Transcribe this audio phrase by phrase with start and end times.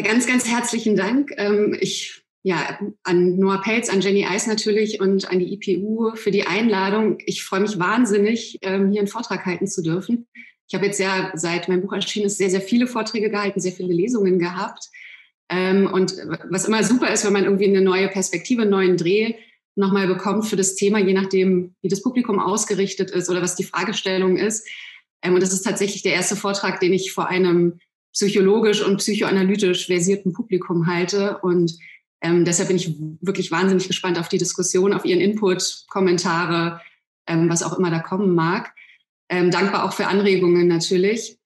[0.00, 1.34] Ja, ganz, ganz herzlichen Dank.
[1.36, 6.30] Ähm, ich ja, an Noah Pelz, an Jenny Eis natürlich und an die IPU für
[6.30, 7.18] die Einladung.
[7.26, 10.26] Ich freue mich wahnsinnig, ähm, hier einen Vortrag halten zu dürfen.
[10.66, 13.72] Ich habe jetzt ja seit mein Buch erschienen ist sehr, sehr viele Vorträge gehalten, sehr
[13.72, 14.88] viele Lesungen gehabt.
[15.50, 16.14] Ähm, und
[16.48, 19.34] was immer super ist, wenn man irgendwie eine neue Perspektive, einen neuen Dreh
[19.76, 23.64] nochmal bekommt für das Thema, je nachdem, wie das Publikum ausgerichtet ist oder was die
[23.64, 24.66] Fragestellung ist.
[25.22, 27.80] Und das ist tatsächlich der erste Vortrag, den ich vor einem
[28.12, 31.38] psychologisch und psychoanalytisch versierten Publikum halte.
[31.38, 31.78] Und
[32.20, 36.80] ähm, deshalb bin ich wirklich wahnsinnig gespannt auf die Diskussion, auf Ihren Input, Kommentare,
[37.26, 38.74] ähm, was auch immer da kommen mag.
[39.28, 41.38] Ähm, dankbar auch für Anregungen natürlich.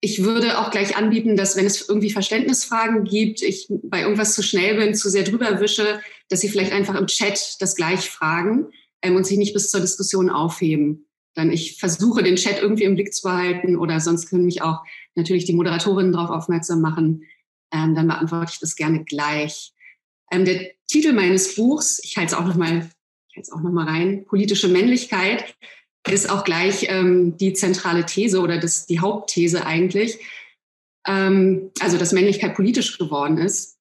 [0.00, 4.42] Ich würde auch gleich anbieten, dass wenn es irgendwie Verständnisfragen gibt, ich bei irgendwas zu
[4.42, 8.66] schnell bin, zu sehr drüber wische, dass Sie vielleicht einfach im Chat das gleich fragen
[9.00, 11.06] ähm, und sich nicht bis zur Diskussion aufheben.
[11.34, 14.80] Dann ich versuche, den Chat irgendwie im Blick zu behalten oder sonst können mich auch
[15.14, 17.24] natürlich die Moderatorinnen darauf aufmerksam machen.
[17.72, 19.72] Ähm, dann beantworte ich das gerne gleich.
[20.30, 22.90] Ähm, der Titel meines Buchs, ich halte es auch nochmal,
[23.34, 25.54] es auch noch mal rein, politische Männlichkeit,
[26.10, 30.18] ist auch gleich ähm, die zentrale These oder das, die Hauptthese eigentlich.
[31.06, 33.78] Ähm, also, dass Männlichkeit politisch geworden ist.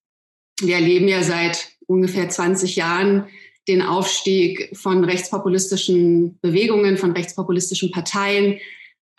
[0.61, 3.27] Wir erleben ja seit ungefähr 20 Jahren
[3.67, 8.59] den Aufstieg von rechtspopulistischen Bewegungen, von rechtspopulistischen Parteien,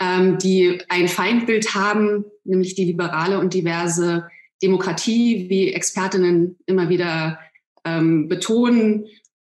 [0.01, 4.29] ähm, die ein Feindbild haben, nämlich die liberale und diverse
[4.62, 7.39] Demokratie, wie Expertinnen immer wieder
[7.85, 9.07] ähm, betonen.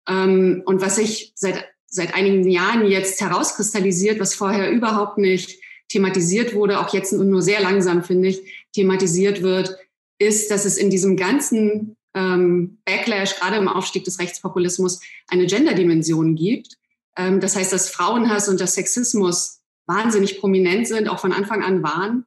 [0.08, 6.54] Ähm, und was sich seit, seit einigen Jahren jetzt herauskristallisiert, was vorher überhaupt nicht thematisiert
[6.54, 8.42] wurde, auch jetzt nur sehr langsam, finde ich,
[8.74, 9.78] thematisiert wird,
[10.18, 16.36] ist, dass es in diesem ganzen ähm, Backlash, gerade im Aufstieg des Rechtspopulismus, eine Gender-Dimension
[16.36, 16.78] gibt.
[17.18, 21.84] Ähm, das heißt, dass Frauenhass und der Sexismus wahnsinnig prominent sind, auch von Anfang an
[21.84, 22.26] waren.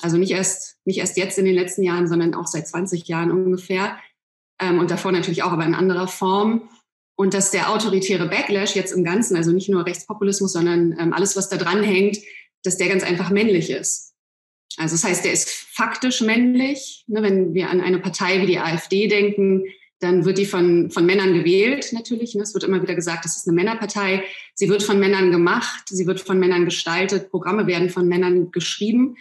[0.00, 3.30] Also nicht erst, nicht erst jetzt in den letzten Jahren, sondern auch seit 20 Jahren
[3.30, 3.98] ungefähr.
[4.60, 6.68] Ähm, und davor natürlich auch, aber in anderer Form.
[7.14, 11.36] Und dass der autoritäre Backlash jetzt im Ganzen, also nicht nur Rechtspopulismus, sondern ähm, alles,
[11.36, 12.18] was da dran hängt,
[12.64, 14.14] dass der ganz einfach männlich ist.
[14.78, 17.04] Also das heißt, der ist faktisch männlich.
[17.06, 19.64] Ne, wenn wir an eine Partei wie die AfD denken,
[20.02, 22.34] dann wird die von, von Männern gewählt, natürlich.
[22.34, 22.42] Ne?
[22.42, 24.24] Es wird immer wieder gesagt, das ist eine Männerpartei.
[24.54, 29.16] Sie wird von Männern gemacht, sie wird von Männern gestaltet, Programme werden von Männern geschrieben.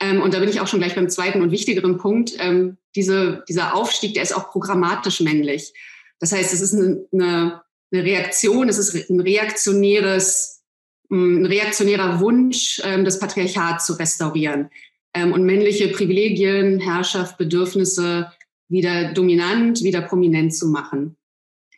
[0.00, 2.32] Ähm, und da bin ich auch schon gleich beim zweiten und wichtigeren Punkt.
[2.38, 5.74] Ähm, diese, dieser Aufstieg, der ist auch programmatisch männlich.
[6.20, 10.62] Das heißt, es ist eine, eine, eine Reaktion, es ist ein reaktionäres,
[11.10, 14.70] ein reaktionärer Wunsch, ähm, das Patriarchat zu restaurieren
[15.14, 18.32] und männliche Privilegien, Herrschaft, Bedürfnisse
[18.72, 21.16] wieder dominant, wieder prominent zu machen.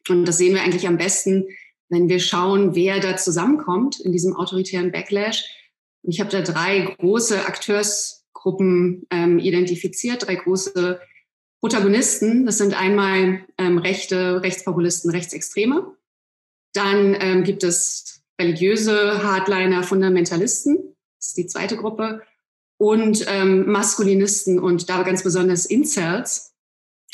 [0.08, 1.48] Und das sehen wir eigentlich am besten,
[1.90, 5.44] wenn wir schauen, wer da zusammenkommt in diesem autoritären Backlash
[6.06, 11.00] ich habe da drei große Akteursgruppen ähm, identifiziert, drei große
[11.60, 12.44] Protagonisten.
[12.44, 15.96] Das sind einmal ähm, Rechte, Rechtspopulisten, Rechtsextreme.
[16.74, 20.94] Dann ähm, gibt es religiöse Hardliner, Fundamentalisten.
[21.18, 22.22] Das ist die zweite Gruppe.
[22.76, 26.53] Und ähm, Maskulinisten und da ganz besonders Incels.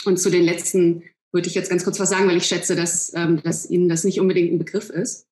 [0.05, 3.13] Und zu den letzten würde ich jetzt ganz kurz was sagen, weil ich schätze, dass,
[3.15, 5.29] ähm, dass Ihnen das nicht unbedingt ein Begriff ist.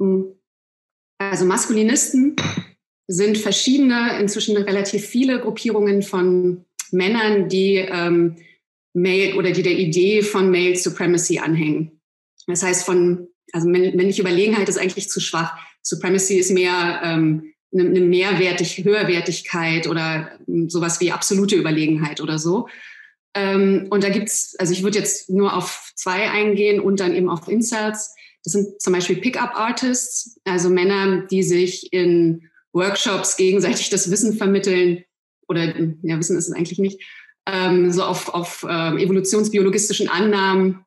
[0.00, 0.34] Hm.
[1.18, 2.36] Also Maskulinisten
[3.06, 8.36] sind verschiedene, inzwischen relativ viele Gruppierungen von Männern, die ähm,
[8.94, 12.00] Male oder die der Idee von Male Supremacy anhängen.
[12.46, 15.58] Das heißt, von, also männliche Überlegenheit ist eigentlich zu schwach.
[15.82, 22.38] Supremacy ist mehr ähm, eine, eine Mehrwertig, Höherwertigkeit oder ähm, sowas wie absolute Überlegenheit oder
[22.38, 22.68] so.
[23.34, 27.28] Ähm, und da gibt's, also ich würde jetzt nur auf zwei eingehen und dann eben
[27.28, 28.14] auf Inserts.
[28.42, 35.04] Das sind zum Beispiel Pickup-Artists, also Männer, die sich in Workshops gegenseitig das Wissen vermitteln
[35.46, 37.00] oder ja, Wissen ist es eigentlich nicht,
[37.46, 40.84] ähm, so auf, auf ähm, evolutionsbiologistischen Annahmen,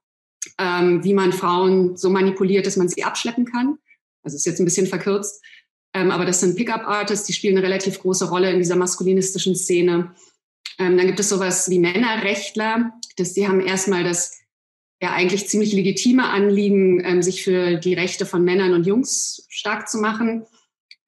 [0.58, 3.78] wie man Frauen so manipuliert, dass man sie abschleppen kann.
[4.24, 5.42] Also ist jetzt ein bisschen verkürzt.
[5.94, 10.14] Ähm, aber das sind Pickup-Artists, die spielen eine relativ große Rolle in dieser maskulinistischen Szene.
[10.80, 14.40] Ähm, dann gibt es sowas wie Männerrechtler, dass die haben erstmal das
[15.02, 19.90] ja eigentlich ziemlich legitime Anliegen, ähm, sich für die Rechte von Männern und Jungs stark
[19.90, 20.46] zu machen.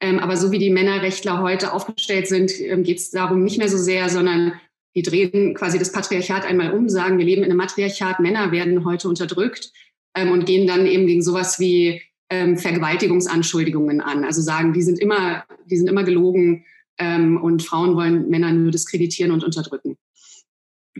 [0.01, 3.69] Ähm, aber so wie die Männerrechtler heute aufgestellt sind, ähm, geht es darum nicht mehr
[3.69, 4.59] so sehr, sondern
[4.95, 8.85] die drehen quasi das Patriarchat einmal um, sagen, wir leben in einem Matriarchat, Männer werden
[8.85, 9.71] heute unterdrückt
[10.15, 12.01] ähm, und gehen dann eben gegen sowas wie
[12.35, 14.25] ähm, Vergewaltigungsanschuldigungen an.
[14.25, 16.65] Also sagen, die sind immer, die sind immer gelogen
[16.97, 19.97] ähm, und Frauen wollen Männer nur diskreditieren und unterdrücken.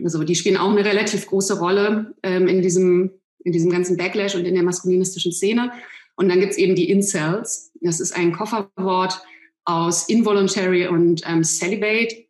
[0.02, 3.10] Also die spielen auch eine relativ große Rolle ähm, in, diesem,
[3.44, 5.72] in diesem ganzen Backlash und in der maskulinistischen Szene.
[6.16, 7.72] Und dann gibt's eben die Incels.
[7.80, 9.20] Das ist ein Kofferwort
[9.64, 12.26] aus involuntary und ähm, celibate.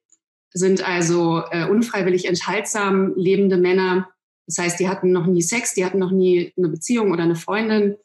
[0.52, 4.08] sind also äh, unfreiwillig enthaltsam lebende Männer.
[4.46, 7.36] Das heißt, die hatten noch nie Sex, die hatten noch nie eine Beziehung oder eine
[7.36, 7.96] Freundin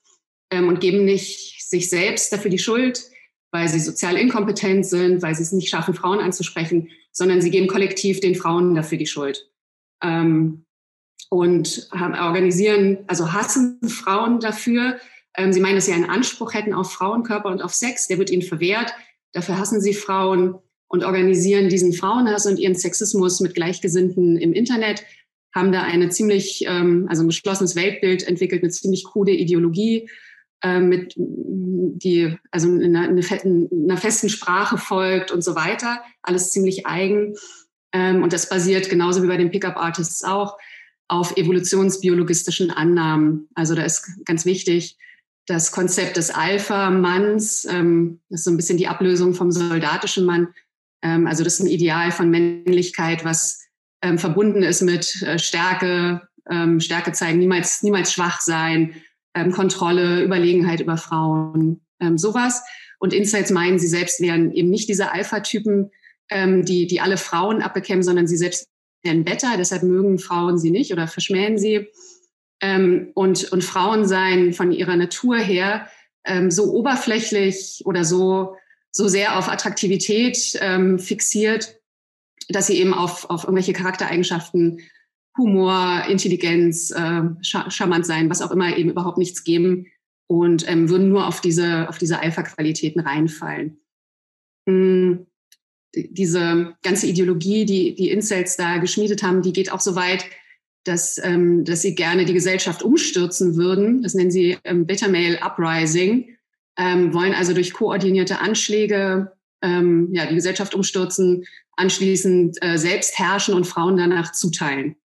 [0.51, 3.03] ähm, und geben nicht sich selbst dafür die Schuld,
[3.51, 7.67] weil sie sozial inkompetent sind, weil sie es nicht schaffen, Frauen anzusprechen, sondern sie geben
[7.67, 9.49] kollektiv den Frauen dafür die Schuld.
[10.03, 10.65] Ähm,
[11.29, 14.97] und haben, organisieren, also hassen Frauen dafür.
[15.35, 18.29] Ähm, sie meinen, dass sie einen Anspruch hätten auf Frauenkörper und auf Sex, der wird
[18.29, 18.93] ihnen verwehrt.
[19.31, 20.55] Dafür hassen sie Frauen
[20.89, 25.05] und organisieren diesen Frauenhass und ihren Sexismus mit Gleichgesinnten im Internet,
[25.55, 30.09] haben da eine ziemlich, ähm, also ein geschlossenes Weltbild entwickelt, eine ziemlich krude Ideologie,
[30.63, 31.15] mit
[32.01, 36.01] die also in einer, in einer, festen Sprache folgt und so weiter.
[36.21, 37.35] Alles ziemlich eigen.
[37.93, 40.57] Ähm, und das basiert genauso wie bei den Pickup-Artists auch
[41.07, 43.49] auf evolutionsbiologistischen Annahmen.
[43.53, 44.97] Also da ist ganz wichtig,
[45.45, 50.47] das Konzept des Alpha-Manns, ähm, das ist so ein bisschen die Ablösung vom soldatischen Mann,
[51.01, 53.59] ähm, also das ist ein Ideal von Männlichkeit, was
[54.15, 56.27] verbunden ist mit äh, Stärke,
[56.79, 58.95] Stärke zeigen, niemals, niemals schwach sein,
[59.33, 62.63] ähm, Kontrolle, Überlegenheit über Frauen, ähm, sowas.
[62.99, 65.91] Und Insights meinen, sie selbst wären eben nicht diese Alpha-Typen,
[66.29, 68.67] ähm, die, die alle Frauen abbekämen, sondern sie selbst
[69.03, 71.87] wären Beta, deshalb mögen Frauen sie nicht oder verschmähen sie.
[73.15, 75.87] und, und Frauen seien von ihrer Natur her
[76.49, 78.55] so oberflächlich oder so
[78.91, 81.77] so sehr auf Attraktivität ähm, fixiert,
[82.49, 84.81] dass sie eben auf, auf irgendwelche Charaktereigenschaften,
[85.37, 89.87] Humor, Intelligenz, äh, charmant sein, was auch immer eben überhaupt nichts geben
[90.27, 93.79] und ähm, würden nur auf diese, auf diese Alpha-Qualitäten reinfallen.
[94.65, 95.27] Mhm.
[95.93, 100.25] Diese ganze Ideologie, die die Incels da geschmiedet haben, die geht auch so weit,
[100.85, 104.01] dass, ähm, dass sie gerne die Gesellschaft umstürzen würden.
[104.01, 106.37] Das nennen sie ähm, Beta Male Uprising
[106.77, 111.45] ähm, wollen also durch koordinierte Anschläge ähm, ja, die Gesellschaft umstürzen,
[111.75, 114.95] anschließend äh, selbst herrschen und Frauen danach zuteilen.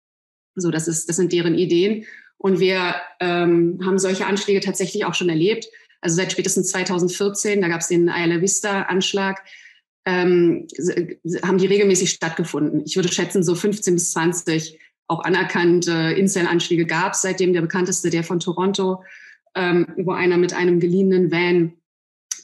[0.56, 2.04] So, das, ist, das sind deren Ideen.
[2.38, 5.66] Und wir ähm, haben solche Anschläge tatsächlich auch schon erlebt.
[6.00, 9.42] Also seit spätestens 2014, da gab es den Ayala Vista-Anschlag,
[10.04, 10.66] ähm,
[11.42, 12.82] haben die regelmäßig stattgefunden.
[12.84, 18.10] Ich würde schätzen, so 15 bis 20 auch anerkannte Incel-Anschläge gab es, seitdem der bekannteste,
[18.10, 19.02] der von Toronto,
[19.54, 21.74] ähm, wo einer mit einem geliehenen Van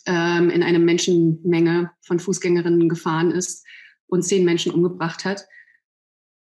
[0.07, 3.65] ähm, in eine Menschenmenge von Fußgängerinnen gefahren ist
[4.07, 5.47] und zehn Menschen umgebracht hat.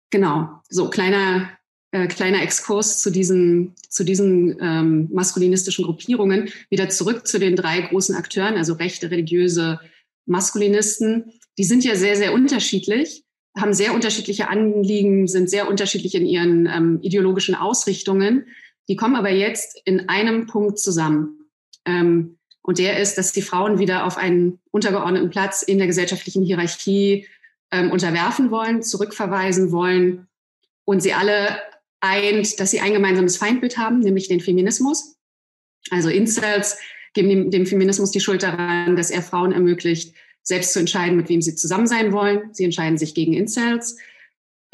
[0.09, 1.56] Genau, so kleiner
[1.91, 6.49] äh, kleiner Exkurs zu diesen zu diesen ähm, maskulinistischen Gruppierungen.
[6.69, 9.79] Wieder zurück zu den drei großen Akteuren, also rechte, religiöse
[10.25, 11.31] Maskulinisten.
[11.57, 13.23] Die sind ja sehr sehr unterschiedlich,
[13.57, 18.47] haben sehr unterschiedliche Anliegen, sind sehr unterschiedlich in ihren ähm, ideologischen Ausrichtungen.
[18.89, 21.49] Die kommen aber jetzt in einem Punkt zusammen.
[21.85, 26.43] Ähm, und der ist, dass die Frauen wieder auf einen untergeordneten Platz in der gesellschaftlichen
[26.43, 27.25] Hierarchie
[27.71, 30.27] ähm, unterwerfen wollen, zurückverweisen wollen.
[30.83, 31.59] Und sie alle
[32.01, 35.17] eint, dass sie ein gemeinsames Feindbild haben, nämlich den Feminismus.
[35.89, 36.77] Also Incels
[37.13, 41.29] geben dem, dem Feminismus die Schuld daran, dass er Frauen ermöglicht, selbst zu entscheiden, mit
[41.29, 42.53] wem sie zusammen sein wollen.
[42.53, 43.97] Sie entscheiden sich gegen Incels.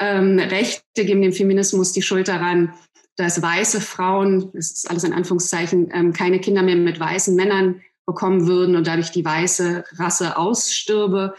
[0.00, 2.74] Ähm, Rechte geben dem Feminismus die Schuld daran,
[3.16, 7.80] dass weiße Frauen, das ist alles in Anführungszeichen, ähm, keine Kinder mehr mit weißen Männern
[8.06, 11.34] bekommen würden und dadurch die weiße Rasse ausstirbe.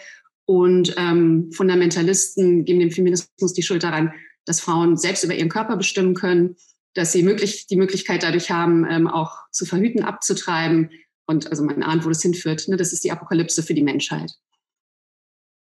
[0.45, 4.13] Und ähm, Fundamentalisten geben dem Feminismus die Schuld daran,
[4.45, 6.55] dass Frauen selbst über ihren Körper bestimmen können,
[6.93, 10.91] dass sie möglich, die Möglichkeit dadurch haben, ähm, auch zu verhüten, abzutreiben.
[11.27, 12.67] Und also man ahnt, wo das hinführt.
[12.67, 12.77] Ne?
[12.77, 14.31] Das ist die Apokalypse für die Menschheit.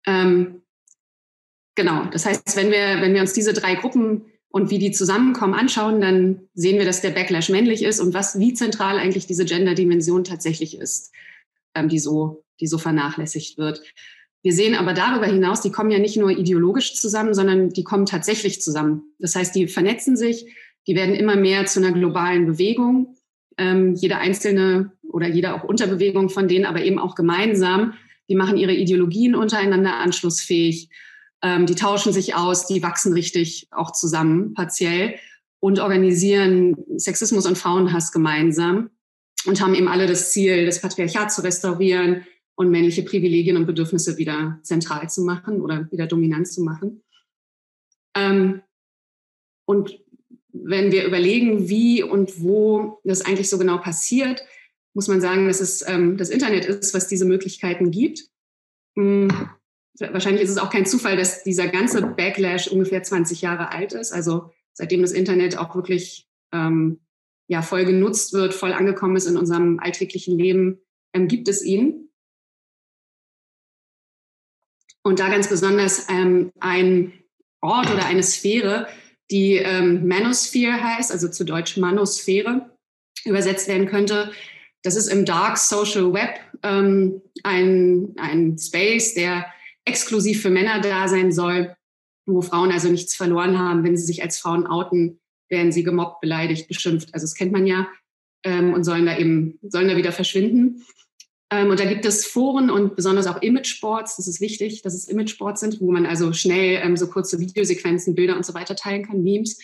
[0.06, 0.62] Ähm,
[1.74, 5.54] genau, das heißt, wenn wir, wenn wir uns diese drei Gruppen und wie die zusammenkommen
[5.54, 9.44] anschauen, dann sehen wir, dass der Backlash männlich ist und was, wie zentral eigentlich diese
[9.44, 11.12] Gender-Dimension tatsächlich ist,
[11.74, 13.82] ähm, die so, die so vernachlässigt wird.
[14.42, 18.06] Wir sehen aber darüber hinaus, die kommen ja nicht nur ideologisch zusammen, sondern die kommen
[18.06, 19.02] tatsächlich zusammen.
[19.18, 20.46] Das heißt, die vernetzen sich,
[20.86, 23.16] die werden immer mehr zu einer globalen Bewegung.
[23.58, 27.94] Ähm, jede einzelne oder jede auch Unterbewegung von denen, aber eben auch gemeinsam.
[28.28, 30.88] Die machen ihre Ideologien untereinander anschlussfähig
[31.42, 35.14] ähm, die tauschen sich aus, die wachsen richtig auch zusammen, partiell
[35.58, 38.90] und organisieren Sexismus und Frauenhass gemeinsam
[39.46, 42.26] und haben eben alle das Ziel, das Patriarchat zu restaurieren
[42.60, 47.02] und männliche Privilegien und Bedürfnisse wieder zentral zu machen oder wieder dominant zu machen.
[48.14, 48.60] Ähm,
[49.64, 49.98] und
[50.52, 54.44] wenn wir überlegen, wie und wo das eigentlich so genau passiert,
[54.92, 58.28] muss man sagen, dass es ähm, das Internet ist, was diese Möglichkeiten gibt.
[58.94, 59.30] Hm,
[59.98, 64.12] wahrscheinlich ist es auch kein Zufall, dass dieser ganze Backlash ungefähr 20 Jahre alt ist.
[64.12, 67.00] Also seitdem das Internet auch wirklich ähm,
[67.48, 70.82] ja, voll genutzt wird, voll angekommen ist in unserem alltäglichen Leben,
[71.14, 72.09] ähm, gibt es ihn.
[75.02, 77.12] Und da ganz besonders ähm, ein
[77.60, 78.88] Ort oder eine Sphäre,
[79.30, 82.70] die ähm, Manosphere heißt, also zu Deutsch Manosphäre
[83.24, 84.32] übersetzt werden könnte.
[84.82, 89.46] Das ist im Dark Social Web ähm, ein, ein Space, der
[89.84, 91.76] exklusiv für Männer da sein soll,
[92.26, 96.20] wo Frauen also nichts verloren haben, wenn sie sich als Frauen outen, werden sie gemobbt,
[96.20, 97.12] beleidigt, beschimpft.
[97.12, 97.88] Also das kennt man ja
[98.44, 100.84] ähm, und sollen da eben sollen da wieder verschwinden.
[101.50, 104.16] Ähm, und da gibt es Foren und besonders auch Imageboards.
[104.16, 108.14] Das ist wichtig, dass es Imageboards sind, wo man also schnell ähm, so kurze Videosequenzen,
[108.14, 109.58] Bilder und so weiter teilen kann, Memes.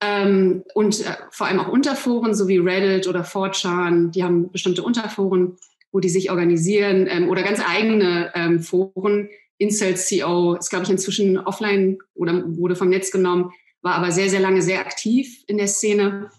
[0.00, 4.82] Ähm, und äh, vor allem auch Unterforen, so wie Reddit oder 4chan, die haben bestimmte
[4.82, 5.56] Unterforen,
[5.90, 9.28] wo die sich organisieren ähm, oder ganz eigene ähm, Foren.
[9.58, 14.40] Incel.co ist, glaube ich, inzwischen offline oder wurde vom Netz genommen, war aber sehr, sehr
[14.40, 16.30] lange sehr aktiv in der Szene.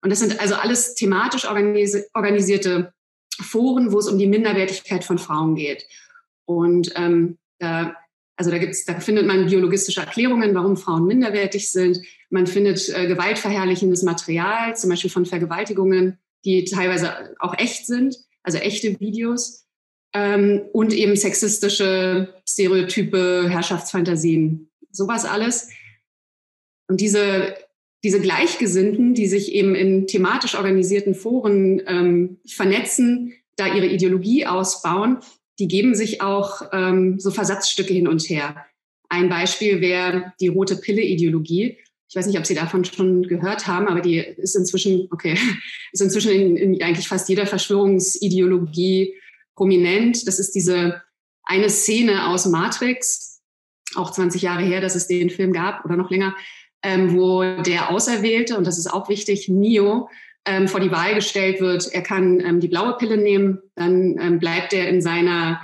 [0.00, 2.92] Und das sind also alles thematisch organisi organisierte
[3.40, 5.86] Foren, wo es um die Minderwertigkeit von Frauen geht.
[6.44, 7.96] Und ähm, da,
[8.36, 12.00] also da gibt's, da findet man biologistische Erklärungen, warum Frauen minderwertig sind.
[12.30, 18.58] Man findet äh, gewaltverherrlichendes Material, zum Beispiel von Vergewaltigungen, die teilweise auch echt sind, also
[18.58, 19.66] echte Videos.
[20.14, 25.68] Ähm, und eben sexistische Stereotype, Herrschaftsfantasien, sowas alles.
[26.88, 27.54] Und diese
[28.04, 35.18] diese Gleichgesinnten, die sich eben in thematisch organisierten Foren ähm, vernetzen, da ihre Ideologie ausbauen,
[35.58, 38.64] die geben sich auch ähm, so Versatzstücke hin und her.
[39.08, 41.78] Ein Beispiel wäre die rote Pille-Ideologie.
[42.08, 45.36] Ich weiß nicht, ob Sie davon schon gehört haben, aber die ist inzwischen, okay,
[45.92, 49.14] ist inzwischen in, in eigentlich fast jeder Verschwörungsideologie
[49.56, 50.26] prominent.
[50.28, 51.02] Das ist diese
[51.42, 53.40] eine Szene aus Matrix,
[53.94, 56.36] auch 20 Jahre her, dass es den Film gab oder noch länger,
[56.82, 60.08] ähm, wo der Auserwählte, und das ist auch wichtig, Nio,
[60.48, 64.38] ähm, vor die Wahl gestellt wird, er kann ähm, die blaue Pille nehmen, dann ähm,
[64.38, 65.60] bleibt er in seiner,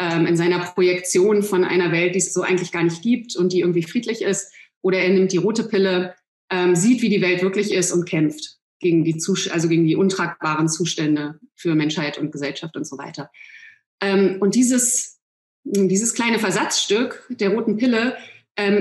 [0.00, 3.52] ähm, in seiner Projektion von einer Welt, die es so eigentlich gar nicht gibt und
[3.52, 6.14] die irgendwie friedlich ist, oder er nimmt die rote Pille,
[6.50, 9.96] ähm, sieht, wie die Welt wirklich ist und kämpft gegen die, Zus also gegen die
[9.96, 13.30] untragbaren Zustände für Menschheit und Gesellschaft und so weiter.
[14.02, 15.18] und dieses,
[15.64, 18.14] dieses kleine Versatzstück der roten Pille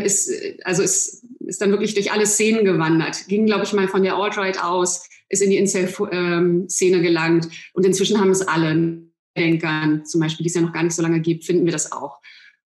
[0.03, 0.29] ist,
[0.65, 3.27] also ist, ist dann wirklich durch alle Szenen gewandert.
[3.27, 7.49] Ging, glaube ich, mal von der Alt-Right aus, ist in die Incel-Szene gelangt.
[7.73, 9.01] Und inzwischen haben es alle
[9.37, 11.91] Denkern, zum Beispiel, die es ja noch gar nicht so lange gibt, finden wir das
[11.91, 12.19] auch.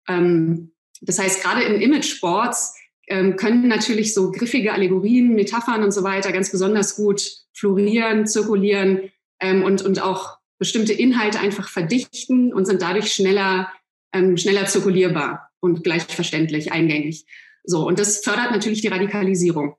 [0.08, 2.76] Ähm, das heißt, gerade in Image-Sports
[3.08, 9.12] ähm, können natürlich so griffige Allegorien, Metaphern und so weiter ganz besonders gut florieren, zirkulieren
[9.40, 13.72] ähm, und, und auch bestimmte Inhalte einfach verdichten und sind dadurch schneller,
[14.14, 17.26] ähm, schneller zirkulierbar und gleich verständlich, eingängig.
[17.66, 19.76] So, und das fördert natürlich die Radikalisierung.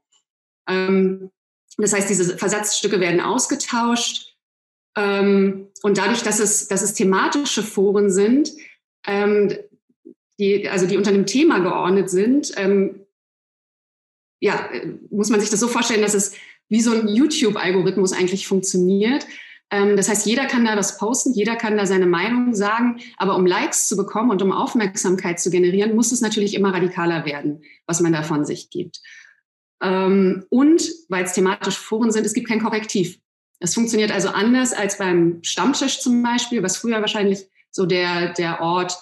[0.68, 1.30] Ähm,
[1.78, 4.34] das heißt, diese Versatzstücke werden ausgetauscht.
[4.96, 8.50] Ähm, und dadurch, dass es, dass es thematische Foren sind,
[9.06, 9.52] ähm,
[10.38, 13.06] die, also die unter einem Thema geordnet sind, ähm,
[14.40, 14.68] ja,
[15.10, 16.34] muss man sich das so vorstellen, dass es
[16.68, 19.26] wie so ein YouTube-Algorithmus eigentlich funktioniert.
[19.70, 23.36] Ähm, das heißt, jeder kann da was posten, jeder kann da seine Meinung sagen, aber
[23.36, 27.62] um Likes zu bekommen und um Aufmerksamkeit zu generieren, muss es natürlich immer radikaler werden,
[27.86, 29.00] was man da von sich gibt.
[29.82, 33.18] Ähm, und weil es thematisch Foren sind, es gibt kein Korrektiv.
[33.58, 38.60] Es funktioniert also anders als beim Stammtisch zum Beispiel, was früher wahrscheinlich so der, der
[38.60, 38.98] Ort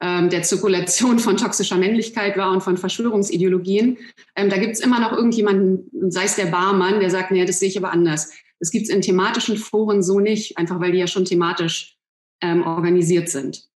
[0.00, 3.98] ähm, der Zirkulation von toxischer Männlichkeit war und von Verschwörungsideologien.
[4.34, 7.68] Da gibt es immer noch irgendjemanden, sei es der Barmann, der sagt, nee, das sehe
[7.68, 8.32] ich aber anders.
[8.60, 11.98] Das gibt es in thematischen Foren so nicht, einfach weil die ja schon thematisch
[12.40, 13.68] ähm, organisiert sind.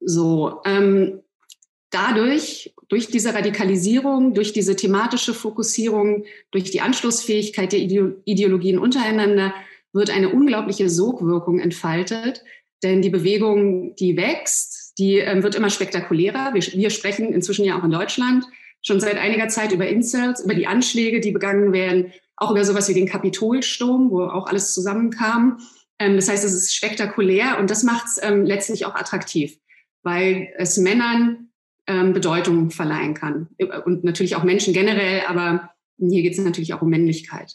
[0.00, 1.20] So, ähm,
[1.90, 9.54] dadurch, durch diese Radikalisierung, durch diese thematische Fokussierung, durch die Anschlussfähigkeit der Ideologien untereinander
[9.92, 12.42] wird eine unglaubliche Sogwirkung entfaltet.
[12.82, 16.52] Denn die Bewegung, die wächst, die ähm, wird immer spektakulärer.
[16.52, 18.44] Wir, wir sprechen inzwischen ja auch in Deutschland
[18.82, 22.88] schon seit einiger Zeit über Incels, über die Anschläge, die begangen werden, auch über sowas
[22.88, 25.58] wie den Kapitolsturm, wo auch alles zusammenkam.
[25.98, 29.58] Ähm, das heißt, es ist spektakulär und das macht es ähm, letztlich auch attraktiv,
[30.02, 31.50] weil es Männern
[31.86, 33.48] ähm, Bedeutung verleihen kann.
[33.84, 37.52] Und natürlich auch Menschen generell, aber hier geht es natürlich auch um Männlichkeit.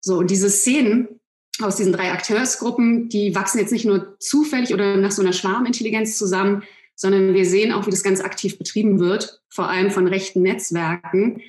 [0.00, 1.20] So, und diese Szenen
[1.60, 6.16] aus diesen drei Akteursgruppen, die wachsen jetzt nicht nur zufällig oder nach so einer Schwarmintelligenz
[6.16, 6.62] zusammen,
[6.94, 11.42] sondern wir sehen auch, wie das ganz aktiv betrieben wird, vor allem von rechten Netzwerken,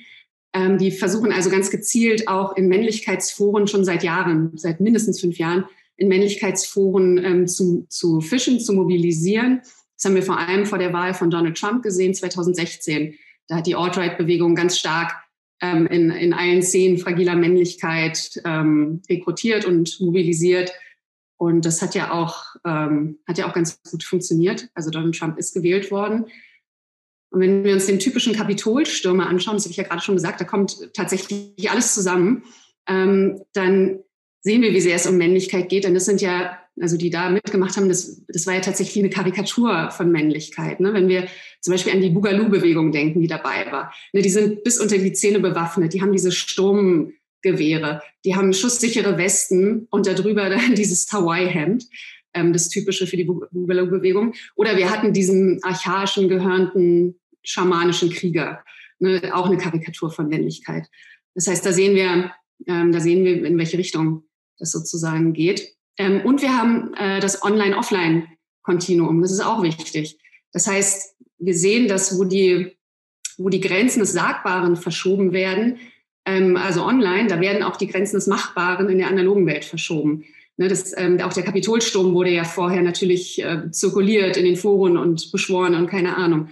[0.54, 5.38] ähm, die versuchen also ganz gezielt auch in Männlichkeitsforen schon seit Jahren, seit mindestens fünf
[5.38, 5.64] Jahren,
[5.96, 9.62] in Männlichkeitsforen ähm, zu, zu fischen, zu mobilisieren.
[9.96, 13.14] Das haben wir vor allem vor der Wahl von Donald Trump gesehen, 2016.
[13.48, 15.14] Da hat die Alt-Right-Bewegung ganz stark
[15.60, 20.72] ähm, in, in allen Szenen fragiler Männlichkeit ähm, rekrutiert und mobilisiert.
[21.36, 24.68] Und das hat ja auch, ähm, hat ja auch ganz gut funktioniert.
[24.74, 26.26] Also Donald Trump ist gewählt worden.
[27.32, 30.40] Und wenn wir uns den typischen Kapitolstürmer anschauen, das habe ich ja gerade schon gesagt,
[30.40, 32.44] da kommt tatsächlich alles zusammen,
[32.86, 34.00] ähm, dann
[34.42, 35.84] sehen wir, wie sehr es um Männlichkeit geht.
[35.84, 39.10] Denn das sind ja, also die da mitgemacht haben, das, das war ja tatsächlich eine
[39.10, 40.80] Karikatur von Männlichkeit.
[40.80, 40.92] Ne?
[40.92, 41.26] Wenn wir
[41.60, 43.94] zum Beispiel an die Boogaloo-Bewegung denken, die dabei war.
[44.12, 49.16] Ne, die sind bis unter die Zähne bewaffnet, die haben diese Sturmgewehre, die haben schusssichere
[49.16, 51.86] Westen und darüber dann dieses Hawaii-Hemd
[52.34, 54.34] ähm, das Typische für die Boogaloo-Bewegung.
[54.56, 58.62] Oder wir hatten diesen archaischen, gehörnten schamanischen Krieger.
[58.98, 60.86] Ne, auch eine Karikatur von Männlichkeit.
[61.34, 62.32] Das heißt, da sehen wir,
[62.66, 64.24] ähm, da sehen wir, in welche Richtung
[64.58, 65.74] das sozusagen geht.
[65.98, 69.20] Ähm, und wir haben äh, das Online-Offline-Kontinuum.
[69.20, 70.18] Das ist auch wichtig.
[70.52, 72.76] Das heißt, wir sehen, dass wo die,
[73.38, 75.78] wo die Grenzen des Sagbaren verschoben werden,
[76.24, 80.24] ähm, also online, da werden auch die Grenzen des Machbaren in der analogen Welt verschoben.
[80.56, 84.96] Ne, das, ähm, auch der Kapitolsturm wurde ja vorher natürlich äh, zirkuliert in den Foren
[84.96, 86.50] und beschworen und keine Ahnung.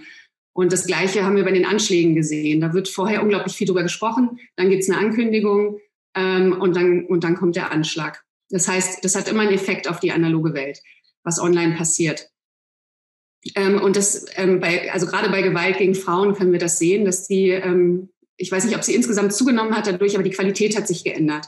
[0.53, 2.61] Und das Gleiche haben wir bei den Anschlägen gesehen.
[2.61, 5.79] Da wird vorher unglaublich viel drüber gesprochen, dann gibt es eine Ankündigung
[6.15, 8.23] ähm, und, dann, und dann kommt der Anschlag.
[8.49, 10.81] Das heißt, das hat immer einen Effekt auf die analoge Welt,
[11.23, 12.29] was online passiert.
[13.55, 17.05] Ähm, und das, ähm, bei, also gerade bei Gewalt gegen Frauen können wir das sehen,
[17.05, 20.77] dass die, ähm, ich weiß nicht, ob sie insgesamt zugenommen hat dadurch, aber die Qualität
[20.77, 21.47] hat sich geändert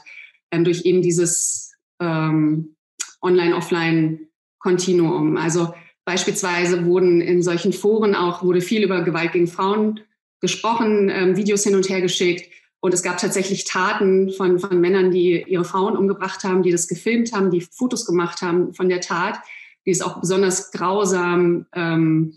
[0.50, 2.74] ähm, durch eben dieses ähm,
[3.22, 5.36] Online-Offline-Kontinuum.
[5.36, 5.72] Also
[6.04, 10.00] Beispielsweise wurden in solchen Foren auch, wurde viel über Gewalt gegen Frauen
[10.40, 12.50] gesprochen, ähm, Videos hin und her geschickt.
[12.80, 16.86] Und es gab tatsächlich Taten von, von Männern, die ihre Frauen umgebracht haben, die das
[16.86, 19.38] gefilmt haben, die Fotos gemacht haben von der Tat,
[19.86, 22.34] die es auch besonders grausam ähm,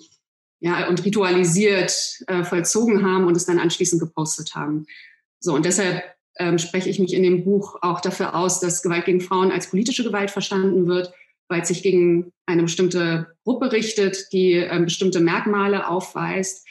[0.60, 4.86] ja, und ritualisiert äh, vollzogen haben und es dann anschließend gepostet haben.
[5.40, 6.04] So, und deshalb
[6.40, 9.70] ähm, spreche ich mich in dem Buch auch dafür aus, dass Gewalt gegen Frauen als
[9.70, 11.12] politische Gewalt verstanden wird,
[11.50, 16.68] weil es sich gegen eine bestimmte Gruppe richtet, die ähm, bestimmte Merkmale aufweist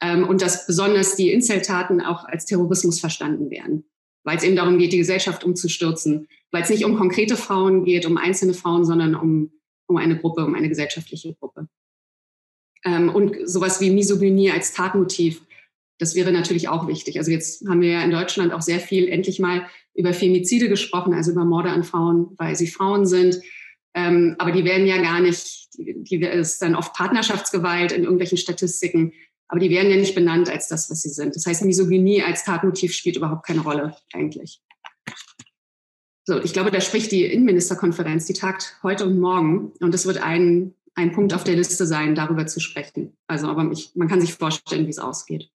[0.00, 3.84] ähm, und dass besonders die Inzeltaten auch als Terrorismus verstanden werden,
[4.24, 8.06] weil es eben darum geht, die Gesellschaft umzustürzen, weil es nicht um konkrete Frauen geht,
[8.06, 9.52] um einzelne Frauen, sondern um,
[9.86, 11.68] um eine Gruppe, um eine gesellschaftliche Gruppe.
[12.84, 15.42] Ähm, und sowas wie Misogynie als Tatmotiv,
[15.98, 17.18] das wäre natürlich auch wichtig.
[17.18, 21.14] Also jetzt haben wir ja in Deutschland auch sehr viel endlich mal über Femizide gesprochen,
[21.14, 23.40] also über Morde an Frauen, weil sie Frauen sind.
[23.94, 28.38] Ähm, aber die werden ja gar nicht, die, die ist dann oft Partnerschaftsgewalt in irgendwelchen
[28.38, 29.12] Statistiken,
[29.48, 31.36] aber die werden ja nicht benannt als das, was sie sind.
[31.36, 34.60] Das heißt, Misogynie als Tatmotiv spielt überhaupt keine Rolle eigentlich.
[36.26, 39.72] So, ich glaube, da spricht die Innenministerkonferenz, die tagt heute und morgen.
[39.80, 43.16] Und das wird ein, ein Punkt auf der Liste sein, darüber zu sprechen.
[43.26, 45.50] Also, aber ich, man kann sich vorstellen, wie es ausgeht.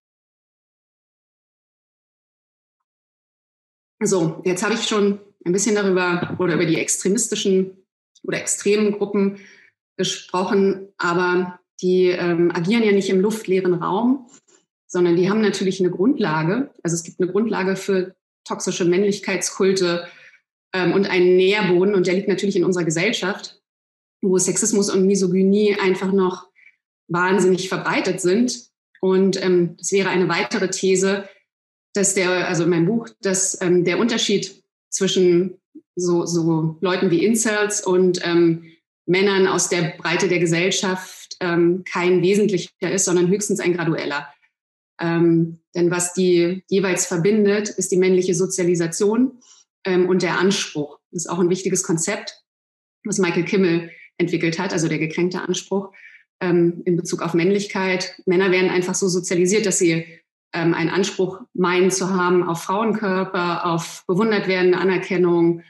[4.02, 7.80] So, jetzt habe ich schon ein bisschen darüber oder über die extremistischen
[8.24, 9.40] oder extremen Gruppen
[9.98, 14.28] gesprochen, aber die ähm, agieren ja nicht im luftleeren Raum,
[14.88, 16.72] sondern die haben natürlich eine Grundlage.
[16.84, 20.08] Also es gibt eine Grundlage für toxische Männlichkeitskulte
[20.74, 23.62] ähm, und einen Nährboden und der liegt natürlich in unserer Gesellschaft,
[24.22, 26.48] wo Sexismus und Misogynie einfach noch
[27.08, 28.70] wahnsinnig verbreitet sind.
[29.02, 31.30] Und ähm, wäre eine weitere These,
[31.94, 34.59] dass der, also in meinem Buch, dass ähm, der Unterschied
[34.90, 35.60] zwischen
[35.96, 38.66] so, so Leuten wie Incels und ähm,
[39.06, 44.28] Männern aus der Breite der Gesellschaft ähm, kein wesentlicher ist, sondern höchstens ein gradueller.
[45.00, 49.40] Ähm, denn was die jeweils verbindet, ist die männliche Sozialisation
[49.86, 51.00] ähm, und der Anspruch.
[51.12, 52.44] Das ist auch ein wichtiges Konzept,
[53.04, 55.92] was Michael Kimmel entwickelt hat, also der gekränkte Anspruch
[56.42, 58.22] ähm, in Bezug auf Männlichkeit.
[58.26, 60.19] Männer werden einfach so sozialisiert, dass sie
[60.54, 65.64] ähm, einen Anspruch meinen zu haben auf Frauenkörper, auf bewundert werden, Anerkennung,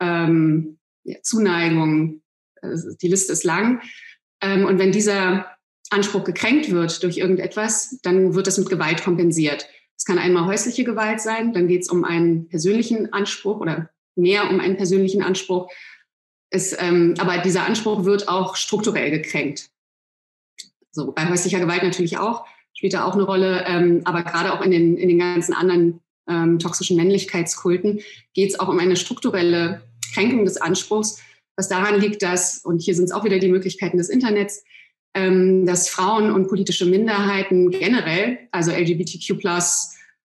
[0.00, 2.22] ähm, ja, Zuneigung.
[2.60, 3.80] Also die Liste ist lang.
[4.42, 5.56] Ähm, und wenn dieser
[5.90, 9.68] Anspruch gekränkt wird durch irgendetwas, dann wird das mit Gewalt kompensiert.
[9.96, 14.48] Es kann einmal häusliche Gewalt sein, dann geht es um einen persönlichen Anspruch oder mehr
[14.50, 15.70] um einen persönlichen Anspruch.
[16.50, 19.70] Es, ähm, aber dieser Anspruch wird auch strukturell gekränkt.
[20.90, 22.44] So, bei häuslicher Gewalt natürlich auch,
[22.80, 26.00] spielt da auch eine Rolle, ähm, aber gerade auch in den, in den ganzen anderen
[26.26, 28.00] ähm, toxischen Männlichkeitskulten
[28.32, 29.82] geht es auch um eine strukturelle
[30.14, 31.20] Kränkung des Anspruchs,
[31.56, 34.64] was daran liegt, dass, und hier sind es auch wieder die Möglichkeiten des Internets,
[35.12, 39.46] ähm, dass Frauen und politische Minderheiten generell, also LGBTQ+,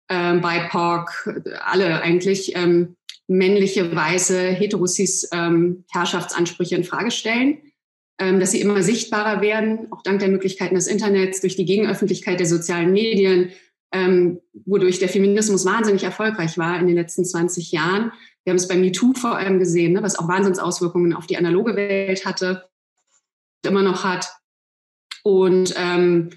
[0.10, 2.96] ähm, BIPOC, alle eigentlich ähm,
[3.28, 7.60] männliche, weiße, heterosis ähm, Herrschaftsansprüche in Frage stellen,
[8.19, 12.47] dass sie immer sichtbarer werden, auch dank der Möglichkeiten des Internets, durch die Gegenöffentlichkeit der
[12.47, 13.51] sozialen Medien,
[13.91, 18.12] ähm, wodurch der Feminismus wahnsinnig erfolgreich war in den letzten 20 Jahren,
[18.43, 21.75] Wir haben es bei MeToo vor allem gesehen, ne, was auch Wahnsinnsauswirkungen auf die analoge
[21.75, 22.69] Welt hatte,
[23.65, 24.32] immer noch hat.
[25.23, 26.29] Und ähm,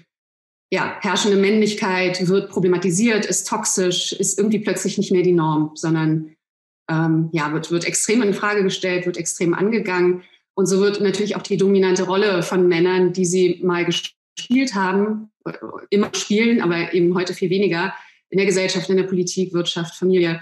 [0.71, 6.35] ja, herrschende Männlichkeit wird problematisiert, ist toxisch, ist irgendwie plötzlich nicht mehr die Norm, sondern
[6.89, 10.23] ähm, ja, wird, wird extrem in Frage gestellt, wird extrem angegangen.
[10.55, 15.31] Und so wird natürlich auch die dominante Rolle von Männern, die sie mal gespielt haben,
[15.89, 17.93] immer spielen, aber eben heute viel weniger,
[18.29, 20.41] in der Gesellschaft, in der Politik, Wirtschaft, Familie,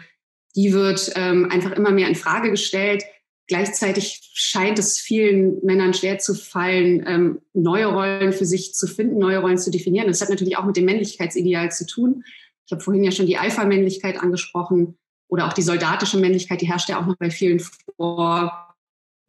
[0.55, 3.03] die wird ähm, einfach immer mehr in Frage gestellt.
[3.47, 9.17] Gleichzeitig scheint es vielen Männern schwer zu fallen, ähm, neue Rollen für sich zu finden,
[9.17, 10.07] neue Rollen zu definieren.
[10.07, 12.23] Das hat natürlich auch mit dem Männlichkeitsideal zu tun.
[12.65, 14.97] Ich habe vorhin ja schon die Alpha-Männlichkeit angesprochen
[15.27, 17.61] oder auch die soldatische Männlichkeit, die herrscht ja auch noch bei vielen
[17.97, 18.70] vor,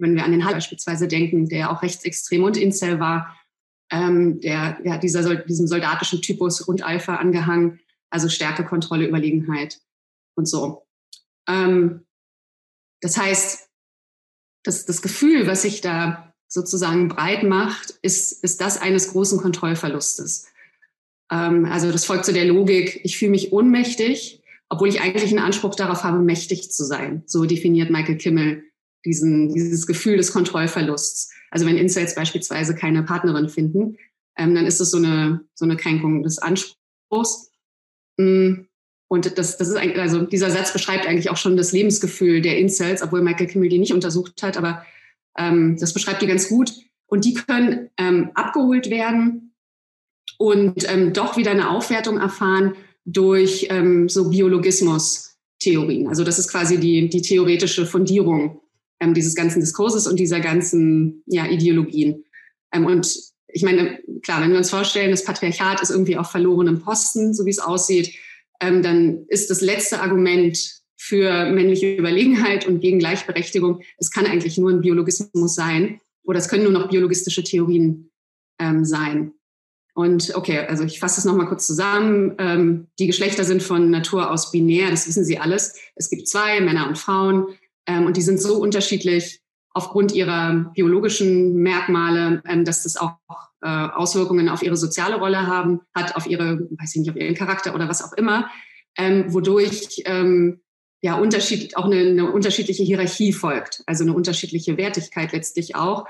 [0.03, 3.39] wenn wir an den Hall beispielsweise denken, der auch rechtsextrem und Incel war,
[3.91, 9.81] ähm, der ja, dieser, diesem soldatischen Typus und Alpha angehangen, also Stärke, Kontrolle, Überlegenheit
[10.35, 10.87] und so.
[11.49, 12.05] Ähm,
[13.01, 13.69] das heißt,
[14.65, 20.49] das, das Gefühl, was sich da sozusagen breit macht, ist, ist das eines großen Kontrollverlustes.
[21.31, 25.45] Ähm, also das folgt zu der Logik, ich fühle mich ohnmächtig, obwohl ich eigentlich einen
[25.45, 27.23] Anspruch darauf habe, mächtig zu sein.
[27.27, 28.65] So definiert Michael Kimmel
[29.05, 31.31] diesen, dieses Gefühl des Kontrollverlusts.
[31.51, 33.97] Also wenn Incels beispielsweise keine Partnerin finden,
[34.37, 37.51] ähm, dann ist das so eine, so eine Kränkung des Anspruchs.
[38.17, 38.63] Mm,
[39.09, 42.59] und das, das ist eigentlich, also dieser Satz beschreibt eigentlich auch schon das Lebensgefühl der
[42.59, 44.87] Incels, obwohl Michael Kimmel die nicht untersucht hat, aber
[45.37, 46.73] ähm, das beschreibt die ganz gut.
[47.07, 49.53] Und die können ähm, abgeholt werden
[50.39, 56.09] und ähm, doch wieder eine Aufwertung erfahren durch ähm, so Biologismus-Theorien.
[56.09, 58.62] Also das ist quasi die, die theoretische Fundierung
[59.03, 62.25] ähm, dieses ganzen Diskurses und dieser ganzen ja, Ideologien.
[62.73, 66.81] Ähm, und ich meine, klar, wenn wir uns vorstellen, das Patriarchat ist irgendwie auf verlorenem
[66.81, 68.15] Posten, so wie es aussieht,
[68.61, 70.57] ähm, dann ist das letzte Argument
[70.97, 76.49] für männliche Überlegenheit und gegen Gleichberechtigung, es kann eigentlich nur ein Biologismus sein oder es
[76.49, 78.11] können nur noch biologistische Theorien
[78.61, 79.33] ähm, sein.
[79.95, 82.37] Und okay, also ich fasse es nochmal kurz zusammen.
[82.39, 85.75] Ähm, die Geschlechter sind von Natur aus binär, das wissen Sie alles.
[85.97, 87.49] Es gibt zwei, Männer und Frauen,
[87.87, 89.41] ähm, und die sind so unterschiedlich
[89.71, 93.17] aufgrund ihrer biologischen Merkmale, ähm, dass das auch
[93.63, 97.35] äh, Auswirkungen auf ihre soziale Rolle haben, hat auf ihre, weiß ich nicht, auf ihren
[97.35, 98.51] Charakter oder was auch immer,
[98.99, 100.61] ähm, wodurch ähm,
[101.01, 106.07] ja unterschied, auch eine, eine unterschiedliche Hierarchie folgt, also eine unterschiedliche Wertigkeit letztlich auch,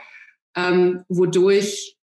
[0.57, 1.97] ähm, wodurch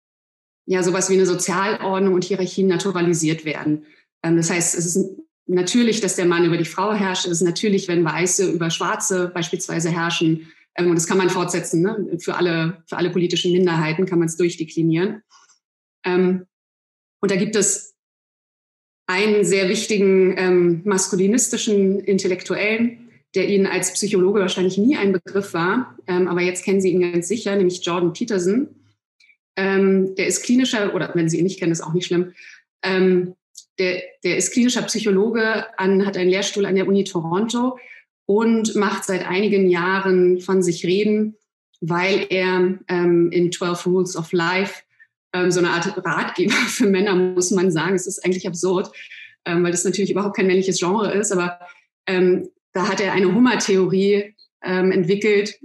[0.65, 3.85] ja sowas wie eine Sozialordnung und Hierarchien naturalisiert werden.
[4.23, 7.25] Ähm, das heißt, es ist natürlich, dass der Mann über die Frau herrscht.
[7.25, 10.51] Ist natürlich, wenn Weiße über Schwarze beispielsweise herrschen.
[10.75, 11.81] Ähm, und das kann man fortsetzen.
[11.81, 12.17] Ne?
[12.19, 15.23] Für, alle, für alle politischen Minderheiten kann man es durchdeklinieren.
[16.05, 16.45] Ähm,
[17.19, 17.95] und da gibt es
[19.07, 25.97] einen sehr wichtigen ähm, maskulinistischen Intellektuellen, der Ihnen als Psychologe wahrscheinlich nie ein Begriff war,
[26.07, 28.67] ähm, aber jetzt kennen Sie ihn ganz sicher, nämlich Jordan Peterson.
[29.55, 32.33] Ähm, der ist klinischer, oder wenn Sie ihn nicht kennen, ist auch nicht schlimm.
[32.83, 33.35] Ähm,
[33.79, 37.77] der, der ist klinischer Psychologe, an, hat einen Lehrstuhl an der Uni Toronto
[38.25, 41.35] und macht seit einigen Jahren von sich reden,
[41.79, 44.83] weil er ähm, in 12 Rules of Life
[45.33, 47.95] ähm, so eine Art Ratgeber für Männer, muss man sagen.
[47.95, 48.91] Es ist eigentlich absurd,
[49.45, 51.59] ähm, weil das natürlich überhaupt kein männliches Genre ist, aber
[52.07, 55.59] ähm, da hat er eine Hummertheorie ähm, entwickelt,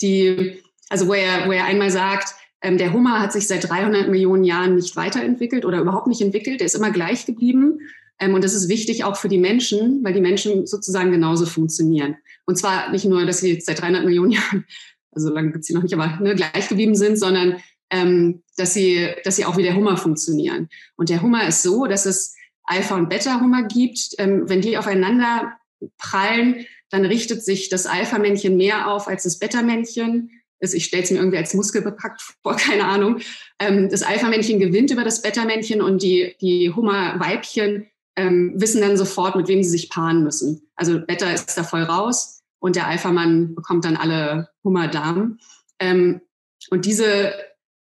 [0.00, 4.08] die, also wo er, wo er einmal sagt, ähm, der Hummer hat sich seit 300
[4.08, 6.60] Millionen Jahren nicht weiterentwickelt oder überhaupt nicht entwickelt.
[6.60, 7.80] Der ist immer gleich geblieben.
[8.18, 12.16] Ähm, und das ist wichtig auch für die Menschen, weil die Menschen sozusagen genauso funktionieren.
[12.46, 14.64] Und zwar nicht nur, dass sie jetzt seit 300 Millionen Jahren,
[15.12, 17.56] also lange gibt es sie noch nicht, aber ne, gleich geblieben sind, sondern
[17.90, 20.68] ähm, dass, sie, dass sie auch wie der Hummer funktionieren.
[20.96, 24.14] Und der Hummer ist so, dass es Alpha- und Beta-Hummer gibt.
[24.18, 25.52] Ähm, wenn die aufeinander
[25.98, 31.10] prallen, dann richtet sich das Alpha-Männchen mehr auf als das Beta-Männchen ist, ich stelle es
[31.10, 33.20] mir irgendwie als muskelbepackt vor, keine Ahnung.
[33.58, 39.36] Ähm, das Alpha-Männchen gewinnt über das Beta-Männchen und die, die Hummer-Weibchen ähm, wissen dann sofort,
[39.36, 40.68] mit wem sie sich paaren müssen.
[40.74, 45.38] Also Beta ist da voll raus und der Alpha-Mann bekommt dann alle Hummerdamen.
[45.78, 46.22] Ähm,
[46.70, 47.34] und diese,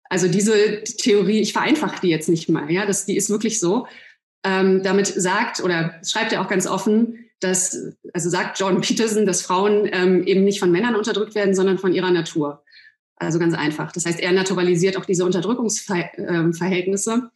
[0.09, 3.87] also diese Theorie, ich vereinfache die jetzt nicht mal, ja, das, die ist wirklich so.
[4.43, 7.77] Ähm, damit sagt oder schreibt er auch ganz offen, dass,
[8.13, 11.93] also sagt Jordan Peterson, dass Frauen ähm, eben nicht von Männern unterdrückt werden, sondern von
[11.93, 12.63] ihrer Natur.
[13.17, 13.91] Also ganz einfach.
[13.91, 17.29] Das heißt, er naturalisiert auch diese Unterdrückungsverhältnisse.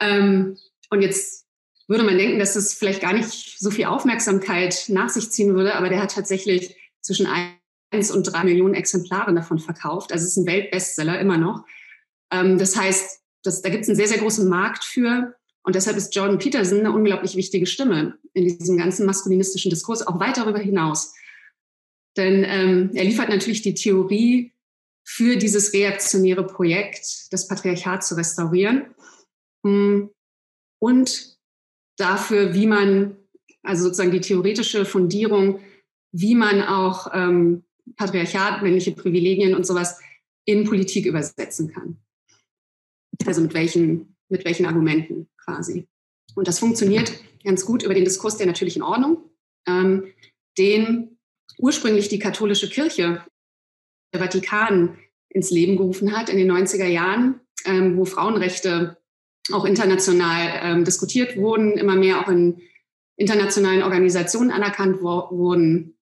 [0.00, 0.56] Ähm,
[0.90, 1.46] und jetzt
[1.88, 5.74] würde man denken, dass es vielleicht gar nicht so viel Aufmerksamkeit nach sich ziehen würde,
[5.74, 10.12] aber der hat tatsächlich zwischen eins und drei Millionen Exemplare davon verkauft.
[10.12, 11.64] Also es ist ein Weltbestseller immer noch.
[12.30, 15.34] Ähm, das heißt, das, da gibt es einen sehr, sehr großen Markt für.
[15.64, 20.20] Und deshalb ist Jordan Peterson eine unglaublich wichtige Stimme in diesem ganzen maskulinistischen Diskurs, auch
[20.20, 21.14] weit darüber hinaus.
[22.16, 24.52] denn ähm, er liefert natürlich die Theorie
[25.04, 28.94] für dieses reaktionäre Projekt, das Patriarchat zu restaurieren
[29.64, 30.10] hm,
[30.78, 31.38] und
[31.96, 33.16] dafür, wie man,
[33.62, 35.60] also sozusagen die theoretische Fundierung,
[36.12, 37.64] wie man auch ähm,
[37.96, 39.98] Patriarchat, männliche Privilegien und sowas
[40.44, 41.98] in Politik übersetzen kann.
[43.26, 45.86] Also mit welchen, mit welchen Argumenten quasi.
[46.34, 47.12] Und das funktioniert
[47.44, 49.30] ganz gut über den Diskurs der natürlichen Ordnung,
[49.66, 50.12] ähm,
[50.58, 51.18] den
[51.58, 53.22] ursprünglich die katholische Kirche,
[54.12, 58.96] der Vatikan, ins Leben gerufen hat in den 90er Jahren, ähm, wo Frauenrechte
[59.52, 62.62] auch international ähm, diskutiert wurden, immer mehr auch in
[63.16, 65.96] internationalen Organisationen anerkannt wurden,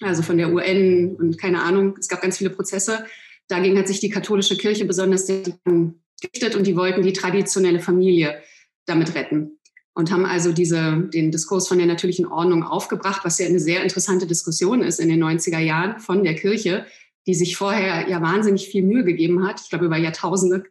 [0.00, 3.04] also von der UN und keine Ahnung, es gab ganz viele Prozesse.
[3.48, 8.40] Dagegen hat sich die katholische Kirche besonders gerichtet und die wollten die traditionelle Familie
[8.86, 9.58] damit retten
[9.94, 13.82] und haben also diese, den Diskurs von der natürlichen Ordnung aufgebracht, was ja eine sehr
[13.82, 16.84] interessante Diskussion ist in den 90er Jahren von der Kirche,
[17.26, 20.64] die sich vorher ja wahnsinnig viel Mühe gegeben hat, ich glaube über Jahrtausende,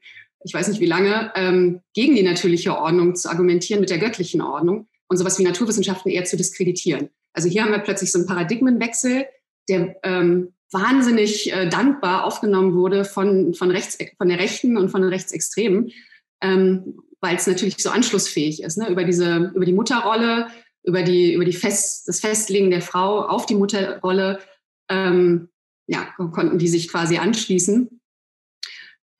[0.43, 4.41] ich weiß nicht wie lange, ähm, gegen die natürliche Ordnung zu argumentieren mit der göttlichen
[4.41, 7.09] Ordnung und sowas wie Naturwissenschaften eher zu diskreditieren.
[7.33, 9.25] Also hier haben wir plötzlich so einen Paradigmenwechsel,
[9.67, 15.01] der ähm, wahnsinnig äh, dankbar aufgenommen wurde von, von, rechts, von der Rechten und von
[15.01, 15.91] den Rechtsextremen.
[16.41, 18.89] Ähm, weil es natürlich so anschlussfähig ist, ne?
[18.89, 20.47] über diese, über die Mutterrolle,
[20.83, 24.39] über die, über die Fest, das Festlegen der Frau auf die Mutterrolle,
[24.89, 25.49] ähm,
[25.87, 27.99] ja, konnten die sich quasi anschließen.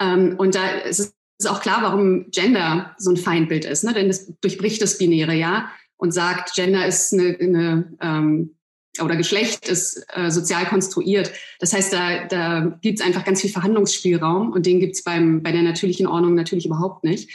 [0.01, 3.93] Ähm, und da ist es auch klar, warum Gender so ein Feindbild ist, ne?
[3.93, 8.55] denn es durchbricht das Binäre, ja, und sagt, Gender ist eine, eine ähm,
[9.01, 11.31] oder Geschlecht ist äh, sozial konstruiert.
[11.59, 15.19] Das heißt, da, da gibt es einfach ganz viel Verhandlungsspielraum und den gibt es bei
[15.19, 17.29] der natürlichen Ordnung natürlich überhaupt nicht.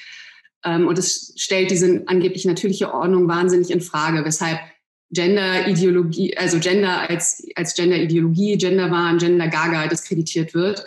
[0.64, 4.58] Ähm, und es stellt diese angeblich natürliche Ordnung wahnsinnig in Frage, weshalb
[5.12, 10.86] Gender-Ideologie, also Gender als, als Gender-Ideologie, Gender-Wahn, Gender-Gaga diskreditiert wird.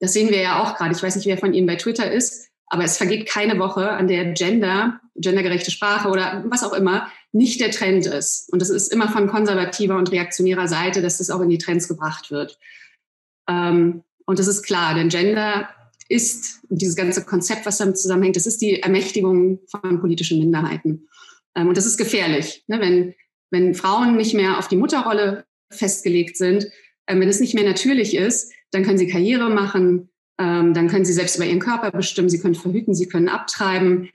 [0.00, 0.94] Das sehen wir ja auch gerade.
[0.94, 4.08] Ich weiß nicht, wer von Ihnen bei Twitter ist, aber es vergeht keine Woche, an
[4.08, 8.50] der Gender, gendergerechte Sprache oder was auch immer nicht der Trend ist.
[8.52, 11.88] Und es ist immer von konservativer und reaktionärer Seite, dass das auch in die Trends
[11.88, 12.58] gebracht wird.
[13.48, 15.68] Ähm, und das ist klar, denn Gender
[16.08, 21.08] ist dieses ganze Konzept, was damit zusammenhängt, das ist die Ermächtigung von politischen Minderheiten.
[21.54, 22.80] Ähm, und das ist gefährlich, ne?
[22.80, 23.14] wenn,
[23.50, 26.66] wenn Frauen nicht mehr auf die Mutterrolle festgelegt sind,
[27.06, 31.04] ähm, wenn es nicht mehr natürlich ist, dann können sie Karriere machen, ähm, dann können
[31.04, 34.10] sie selbst über ihren Körper bestimmen, sie können verhüten, sie können abtreiben.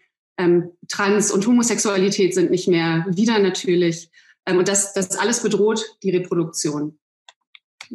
[0.89, 4.10] Trans- und Homosexualität sind nicht mehr wieder natürlich.
[4.49, 6.97] und das, das alles bedroht die Reproduktion.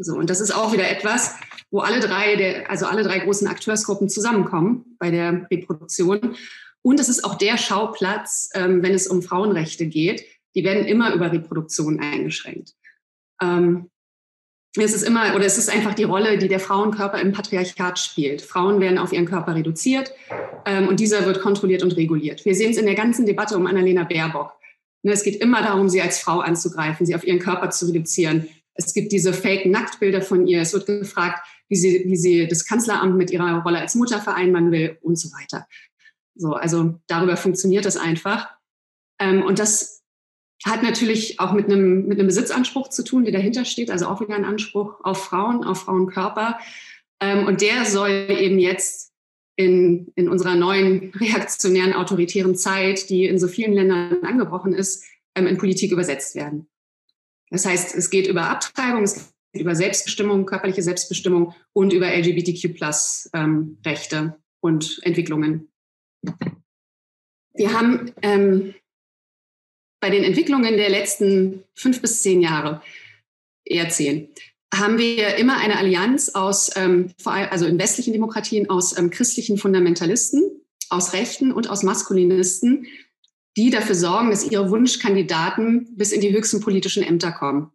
[0.00, 1.34] So, und das ist auch wieder etwas,
[1.70, 6.36] wo alle drei, der, also alle drei großen Akteursgruppen zusammenkommen bei der Reproduktion.
[6.82, 10.24] Und es ist auch der Schauplatz, ähm, wenn es um Frauenrechte geht.
[10.54, 12.74] Die werden immer über Reproduktion eingeschränkt.
[13.42, 13.90] Ähm,
[14.76, 18.42] es ist immer, oder es ist einfach die Rolle, die der Frauenkörper im Patriarchat spielt.
[18.42, 20.12] Frauen werden auf ihren Körper reduziert
[20.66, 22.44] ähm, und dieser wird kontrolliert und reguliert.
[22.44, 24.52] Wir sehen es in der ganzen Debatte um Annalena Baerbock.
[25.02, 28.48] Ne, es geht immer darum, sie als Frau anzugreifen, sie auf ihren Körper zu reduzieren.
[28.78, 30.62] Es gibt diese Fake-Nacktbilder von ihr.
[30.62, 34.70] Es wird gefragt, wie sie, wie sie das Kanzleramt mit ihrer Rolle als Mutter vereinbaren
[34.70, 35.66] will und so weiter.
[36.36, 38.48] So, also darüber funktioniert das einfach.
[39.18, 40.04] Ähm, und das
[40.64, 44.20] hat natürlich auch mit einem, mit einem Besitzanspruch zu tun, der dahinter steht, also auch
[44.20, 46.58] wieder ein Anspruch auf Frauen, auf Frauenkörper.
[47.20, 49.12] Ähm, und der soll eben jetzt
[49.56, 55.48] in, in unserer neuen reaktionären, autoritären Zeit, die in so vielen Ländern angebrochen ist, ähm,
[55.48, 56.68] in Politik übersetzt werden.
[57.50, 64.32] Das heißt, es geht über Abtreibung, es über Selbstbestimmung, körperliche Selbstbestimmung und über LGBTQ-Plus-Rechte ähm,
[64.60, 65.68] und Entwicklungen.
[67.54, 68.74] Wir haben ähm,
[70.00, 72.82] bei den Entwicklungen der letzten fünf bis zehn Jahre,
[73.64, 74.28] eher zehn,
[74.72, 79.10] haben wir immer eine Allianz aus, ähm, vor allem, also in westlichen Demokratien, aus ähm,
[79.10, 80.42] christlichen Fundamentalisten,
[80.90, 82.86] aus Rechten und aus Maskulinisten,
[83.58, 87.72] die dafür sorgen, dass ihre Wunschkandidaten bis in die höchsten politischen Ämter kommen.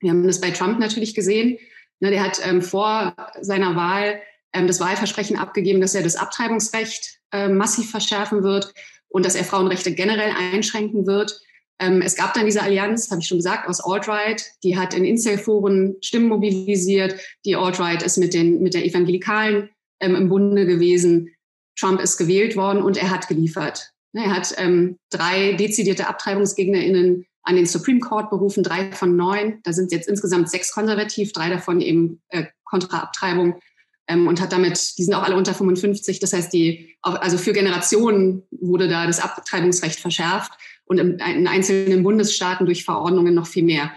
[0.00, 1.58] Wir haben das bei Trump natürlich gesehen.
[2.00, 4.22] Ne, der hat ähm, vor seiner Wahl
[4.54, 8.72] ähm, das Wahlversprechen abgegeben, dass er das Abtreibungsrecht äh, massiv verschärfen wird
[9.08, 11.38] und dass er Frauenrechte generell einschränken wird.
[11.78, 14.42] Ähm, es gab dann diese Allianz, habe ich schon gesagt, aus Alt-Right.
[14.64, 17.20] Die hat in Incel-Foren Stimmen mobilisiert.
[17.44, 19.68] Die Alt-Right ist mit, den, mit der Evangelikalen
[20.00, 21.34] ähm, im Bunde gewesen.
[21.78, 23.92] Trump ist gewählt worden und er hat geliefert.
[24.12, 29.60] Ne, er hat ähm, drei dezidierte AbtreibungsgegnerInnen an den Supreme Court berufen, drei von neun.
[29.62, 33.60] Da sind jetzt insgesamt sechs konservativ, drei davon eben äh, kontra Abtreibung.
[34.08, 36.18] Ähm, und hat damit, die sind auch alle unter 55.
[36.18, 40.52] Das heißt, die, also für Generationen wurde da das Abtreibungsrecht verschärft
[40.84, 43.92] und in, in einzelnen Bundesstaaten durch Verordnungen noch viel mehr.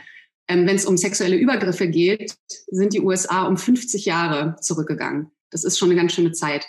[0.48, 2.36] Ähm, Wenn es um sexuelle Übergriffe geht,
[2.68, 5.32] sind die USA um 50 Jahre zurückgegangen.
[5.50, 6.66] Das ist schon eine ganz schöne Zeit.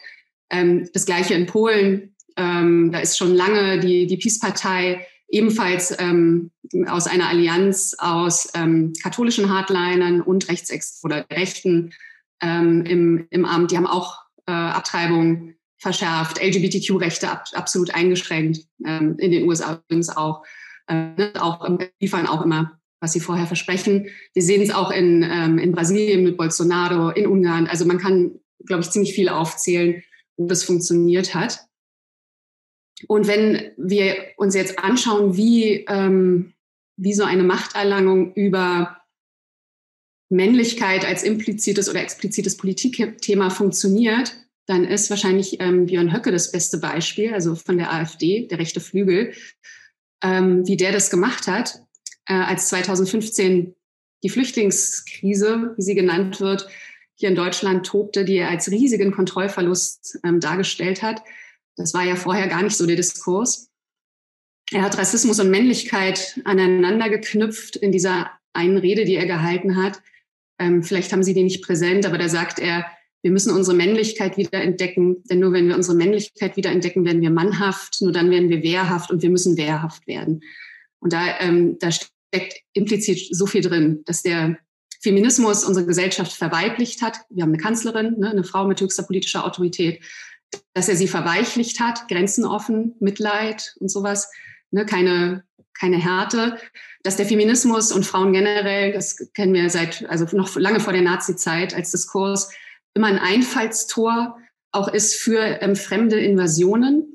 [0.50, 2.13] Ähm, das gleiche in Polen.
[2.36, 6.50] Ähm, da ist schon lange die, die Peace-Partei ebenfalls ähm,
[6.86, 11.92] aus einer Allianz aus ähm, katholischen Hardlinern und Rechtsex oder Rechten
[12.40, 13.70] ähm, im, im Amt.
[13.70, 20.08] Die haben auch äh, Abtreibung verschärft, LGBTQ-Rechte ab, absolut eingeschränkt, ähm, in den USA übrigens
[20.08, 20.44] auch.
[20.86, 21.66] Äh, auch
[22.00, 24.08] liefern auch immer, was sie vorher versprechen.
[24.34, 27.66] Wir sehen es auch in, ähm, in Brasilien mit Bolsonaro, in Ungarn.
[27.66, 28.32] Also man kann,
[28.66, 30.02] glaube ich, ziemlich viel aufzählen,
[30.36, 31.60] wo das funktioniert hat.
[33.08, 36.54] Und wenn wir uns jetzt anschauen, wie, ähm,
[36.96, 38.98] wie so eine Machterlangung über
[40.30, 46.78] Männlichkeit als implizites oder explizites Politikthema funktioniert, dann ist wahrscheinlich ähm, Björn Höcke das beste
[46.78, 49.32] Beispiel, also von der AfD, der rechte Flügel,
[50.22, 51.82] ähm, wie der das gemacht hat,
[52.26, 53.74] äh, als 2015
[54.22, 56.66] die Flüchtlingskrise, wie sie genannt wird,
[57.14, 61.22] hier in Deutschland tobte, die er als riesigen Kontrollverlust ähm, dargestellt hat.
[61.76, 63.70] Das war ja vorher gar nicht so der Diskurs.
[64.70, 70.00] Er hat Rassismus und Männlichkeit aneinander geknüpft in dieser einen Rede, die er gehalten hat.
[70.58, 72.86] Ähm, vielleicht haben Sie die nicht präsent, aber da sagt er,
[73.22, 77.22] wir müssen unsere Männlichkeit wieder entdecken, denn nur wenn wir unsere Männlichkeit wieder entdecken, werden
[77.22, 80.42] wir mannhaft, nur dann werden wir wehrhaft und wir müssen wehrhaft werden.
[81.00, 84.58] Und da, ähm, da steckt implizit so viel drin, dass der
[85.00, 87.20] Feminismus unsere Gesellschaft verweiblicht hat.
[87.30, 90.02] Wir haben eine Kanzlerin, ne, eine Frau mit höchster politischer Autorität,
[90.72, 94.30] dass er sie verweichlicht hat, Grenzen offen, Mitleid und sowas,
[94.70, 95.44] ne, keine,
[95.78, 96.58] keine Härte,
[97.02, 101.02] dass der Feminismus und Frauen generell, das kennen wir seit, also noch lange vor der
[101.02, 102.50] Nazi-Zeit als Diskurs,
[102.94, 104.38] immer ein Einfallstor
[104.72, 107.14] auch ist für ähm, fremde Invasionen,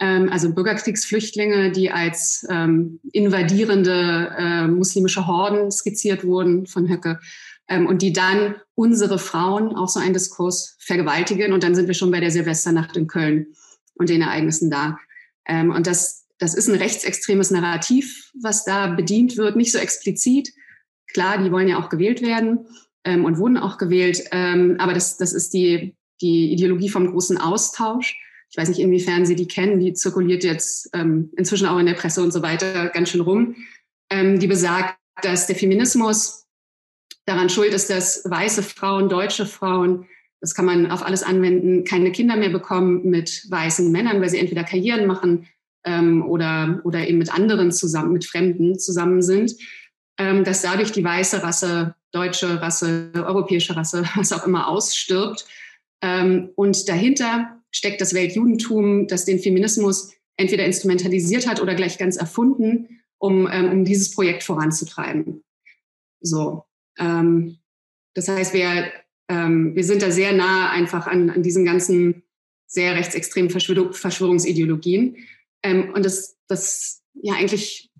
[0.00, 7.20] ähm, also Bürgerkriegsflüchtlinge, die als ähm, invadierende äh, muslimische Horden skizziert wurden von Höcke
[7.68, 11.52] ähm, und die dann unsere Frauen, auch so ein Diskurs, vergewaltigen.
[11.52, 13.48] Und dann sind wir schon bei der Silvesternacht in Köln
[13.94, 14.98] und den Ereignissen da.
[15.46, 20.52] Ähm, und das, das ist ein rechtsextremes Narrativ, was da bedient wird, nicht so explizit.
[21.12, 22.66] Klar, die wollen ja auch gewählt werden
[23.04, 27.38] ähm, und wurden auch gewählt, ähm, aber das, das ist die, die Ideologie vom großen
[27.38, 28.16] Austausch.
[28.50, 31.94] Ich weiß nicht, inwiefern Sie die kennen, die zirkuliert jetzt ähm, inzwischen auch in der
[31.94, 33.56] Presse und so weiter ganz schön rum.
[34.10, 36.37] Ähm, die besagt, dass der Feminismus
[37.28, 40.06] daran schuld ist, dass weiße Frauen, deutsche Frauen,
[40.40, 44.38] das kann man auf alles anwenden, keine Kinder mehr bekommen mit weißen Männern, weil sie
[44.38, 45.46] entweder Karrieren machen
[45.84, 49.54] ähm, oder, oder eben mit anderen zusammen, mit Fremden zusammen sind,
[50.16, 55.46] ähm, dass dadurch die weiße Rasse, deutsche Rasse, europäische Rasse, was auch immer ausstirbt.
[56.00, 62.16] Ähm, und dahinter steckt das Weltjudentum, das den Feminismus entweder instrumentalisiert hat oder gleich ganz
[62.16, 65.44] erfunden, um, ähm, um dieses Projekt voranzutreiben.
[66.20, 66.67] So.
[66.98, 67.58] Ähm,
[68.14, 68.92] das heißt, wir,
[69.28, 72.22] ähm, wir sind da sehr nah einfach an, an diesen ganzen
[72.66, 75.16] sehr rechtsextremen Verschwörung, Verschwörungsideologien.
[75.62, 77.90] Ähm, und das, das ja eigentlich,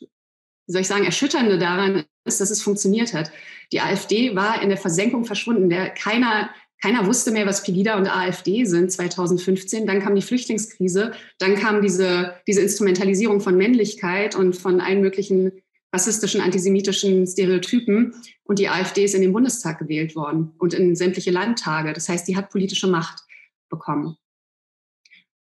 [0.00, 3.30] wie soll ich sagen, erschütternde daran ist, dass es funktioniert hat.
[3.72, 5.70] Die AfD war in der Versenkung verschwunden.
[5.70, 6.50] Der, keiner,
[6.82, 9.86] keiner wusste mehr, was Pegida und AfD sind 2015.
[9.86, 11.12] Dann kam die Flüchtlingskrise.
[11.38, 15.52] Dann kam diese, diese Instrumentalisierung von Männlichkeit und von allen möglichen
[15.92, 18.14] rassistischen, antisemitischen Stereotypen.
[18.44, 21.92] Und die AfD ist in den Bundestag gewählt worden und in sämtliche Landtage.
[21.92, 23.22] Das heißt, die hat politische Macht
[23.68, 24.16] bekommen.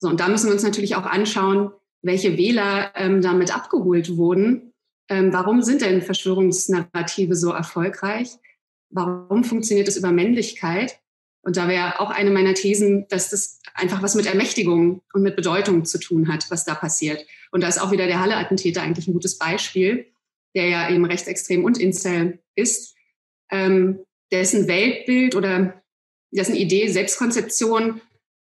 [0.00, 1.70] So, und da müssen wir uns natürlich auch anschauen,
[2.02, 4.72] welche Wähler ähm, damit abgeholt wurden.
[5.08, 8.30] Ähm, warum sind denn Verschwörungsnarrative so erfolgreich?
[8.90, 11.00] Warum funktioniert es über Männlichkeit?
[11.42, 15.36] Und da wäre auch eine meiner Thesen, dass das einfach was mit Ermächtigung und mit
[15.36, 17.24] Bedeutung zu tun hat, was da passiert.
[17.50, 20.06] Und da ist auch wieder der Halle-Attentäter eigentlich ein gutes Beispiel
[20.58, 22.96] der ja eben rechtsextrem und Incel ist,
[23.50, 24.00] ähm,
[24.32, 25.80] dessen Weltbild oder
[26.32, 28.00] dessen Idee, Selbstkonzeption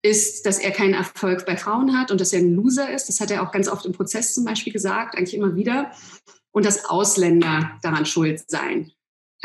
[0.03, 3.09] ist, dass er keinen Erfolg bei Frauen hat und dass er ein Loser ist.
[3.09, 5.93] Das hat er auch ganz oft im Prozess zum Beispiel gesagt, eigentlich immer wieder.
[6.51, 8.91] Und dass Ausländer daran schuld seien.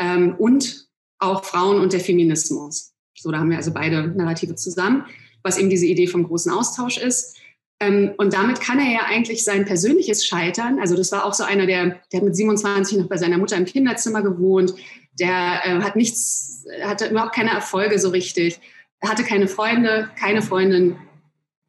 [0.00, 0.88] Ähm, und
[1.20, 2.94] auch Frauen und der Feminismus.
[3.16, 5.06] So, da haben wir also beide Narrative zusammen,
[5.44, 7.36] was eben diese Idee vom großen Austausch ist.
[7.78, 11.44] Ähm, und damit kann er ja eigentlich sein persönliches Scheitern, also das war auch so
[11.44, 14.74] einer, der, der hat mit 27 noch bei seiner Mutter im Kinderzimmer gewohnt,
[15.20, 18.60] der äh, hat nichts, hatte überhaupt keine Erfolge so richtig,
[19.02, 20.96] hatte keine Freunde, keine Freundin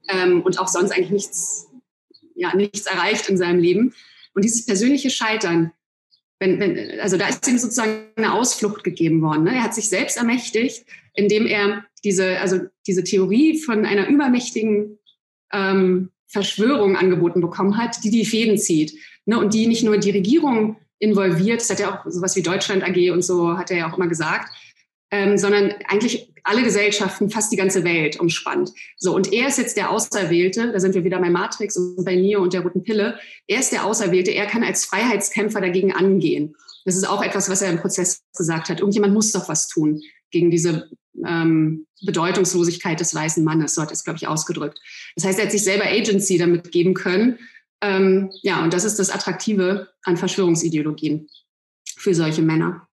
[0.10, 1.68] ähm, und auch sonst eigentlich nichts,
[2.36, 3.94] ja, nichts erreicht in seinem Leben.
[4.34, 5.74] Und dieses persönliche Scheitern,
[6.40, 9.44] wenn, wenn, also da ist ihm sozusagen eine Ausflucht gegeben worden.
[9.44, 9.56] Ne?
[9.56, 10.86] Er hat sich selbst ermächtigt,
[11.16, 15.00] indem er diese, also diese Theorie von einer übermächtigen
[15.52, 18.94] ähm, Verschwörung angeboten bekommen hat, die die Fäden zieht.
[19.26, 21.62] Ne, und die nicht nur die Regierung involviert.
[21.62, 24.08] Das hat ja auch sowas wie Deutschland AG und so, hat er ja auch immer
[24.08, 24.54] gesagt.
[25.10, 28.72] Ähm, sondern eigentlich alle Gesellschaften, fast die ganze Welt umspannt.
[28.98, 32.16] So, und er ist jetzt der Auserwählte, da sind wir wieder bei Matrix und bei
[32.16, 33.20] Neo und der roten Pille.
[33.48, 36.56] Er ist der Auserwählte, er kann als Freiheitskämpfer dagegen angehen.
[36.86, 38.80] Das ist auch etwas, was er im Prozess gesagt hat.
[38.80, 40.90] Irgendjemand muss doch was tun gegen diese
[41.26, 44.80] ähm, Bedeutungslosigkeit des weißen Mannes, so hat es, glaube ich, ausgedrückt.
[45.16, 47.40] Das heißt, er hat sich selber Agency damit geben können.
[47.82, 51.28] Ähm, ja, und das ist das Attraktive an Verschwörungsideologien
[51.98, 52.88] für solche Männer.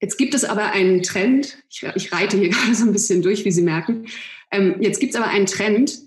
[0.00, 3.44] Jetzt gibt es aber einen Trend, ich, ich reite hier gerade so ein bisschen durch,
[3.44, 4.06] wie Sie merken.
[4.50, 5.98] Ähm, jetzt gibt es aber einen Trend,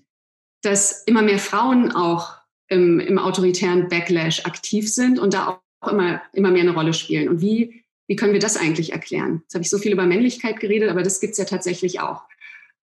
[0.62, 2.36] dass immer mehr Frauen auch
[2.68, 7.28] im, im autoritären Backlash aktiv sind und da auch immer, immer mehr eine Rolle spielen.
[7.28, 9.40] Und wie wie können wir das eigentlich erklären?
[9.44, 12.24] Jetzt habe ich so viel über Männlichkeit geredet, aber das gibt es ja tatsächlich auch.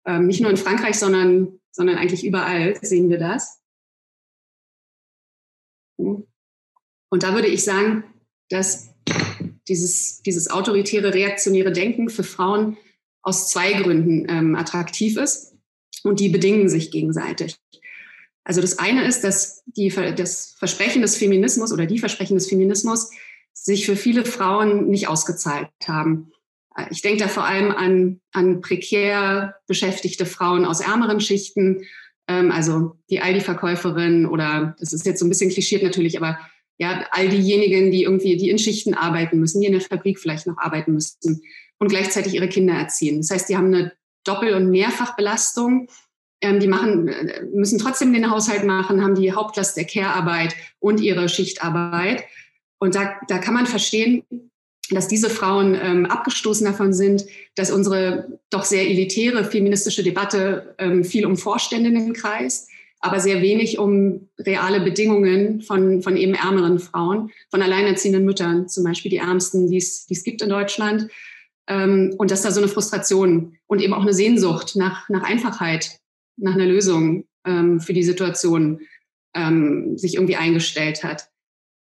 [0.04, 3.58] Ähm, nicht nur in Frankreich, sondern, sondern eigentlich überall sehen wir das.
[5.96, 8.04] Und da würde ich sagen,
[8.50, 8.90] dass
[9.66, 12.76] dieses, dieses autoritäre, reaktionäre Denken für Frauen
[13.22, 15.56] aus zwei Gründen ähm, attraktiv ist
[16.02, 17.56] und die bedingen sich gegenseitig.
[18.44, 23.08] Also das eine ist, dass die, das Versprechen des Feminismus oder die Versprechen des Feminismus
[23.54, 26.32] sich für viele Frauen nicht ausgezahlt haben.
[26.90, 31.86] Ich denke da vor allem an, an prekär beschäftigte Frauen aus ärmeren Schichten,
[32.26, 36.38] ähm, also die Aldi-Verkäuferin oder, das ist jetzt so ein bisschen klischiert natürlich, aber
[36.78, 40.46] ja, all diejenigen, die irgendwie, die in Schichten arbeiten müssen, die in der Fabrik vielleicht
[40.46, 41.42] noch arbeiten müssen
[41.78, 43.18] und gleichzeitig ihre Kinder erziehen.
[43.18, 43.92] Das heißt, die haben eine
[44.24, 45.88] Doppel- und Mehrfachbelastung.
[46.40, 51.00] Ähm, die machen, äh, müssen trotzdem den Haushalt machen, haben die Hauptlast der Care-Arbeit und
[51.00, 52.24] ihre Schichtarbeit.
[52.78, 54.24] Und da, da kann man verstehen,
[54.90, 61.04] dass diese Frauen ähm, abgestoßen davon sind, dass unsere doch sehr elitäre feministische Debatte ähm,
[61.04, 62.68] viel um Vorständinnen kreist,
[63.00, 68.84] aber sehr wenig um reale Bedingungen von, von eben ärmeren Frauen, von alleinerziehenden Müttern, zum
[68.84, 71.08] Beispiel die ärmsten, die es gibt in Deutschland.
[71.66, 75.98] Ähm, und dass da so eine Frustration und eben auch eine Sehnsucht nach, nach Einfachheit,
[76.36, 78.80] nach einer Lösung ähm, für die Situation
[79.34, 81.28] ähm, sich irgendwie eingestellt hat.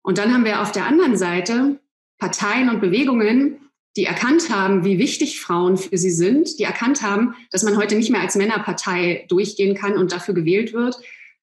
[0.04, 1.80] Und dann haben wir auf der anderen Seite
[2.18, 3.58] Parteien und Bewegungen,
[3.98, 7.96] die erkannt haben, wie wichtig Frauen für sie sind, die erkannt haben, dass man heute
[7.96, 10.96] nicht mehr als Männerpartei durchgehen kann und dafür gewählt wird,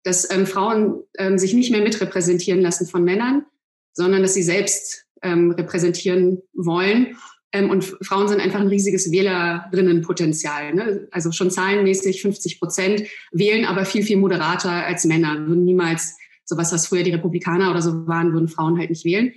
[0.03, 3.45] dass ähm, Frauen ähm, sich nicht mehr mitrepräsentieren lassen von Männern,
[3.93, 7.17] sondern dass sie selbst ähm, repräsentieren wollen.
[7.53, 10.75] Ähm, und Frauen sind einfach ein riesiges Wählerinnenpotenzial.
[10.75, 11.09] Ne?
[11.11, 13.03] Also schon zahlenmäßig 50 Prozent
[13.33, 16.17] wählen aber viel, viel moderater als Männer, würden niemals
[16.49, 19.33] sowas, was früher die Republikaner oder so waren, würden Frauen halt nicht wählen.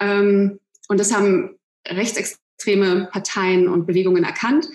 [0.00, 4.68] Ähm, und das haben rechtsextreme Parteien und Bewegungen erkannt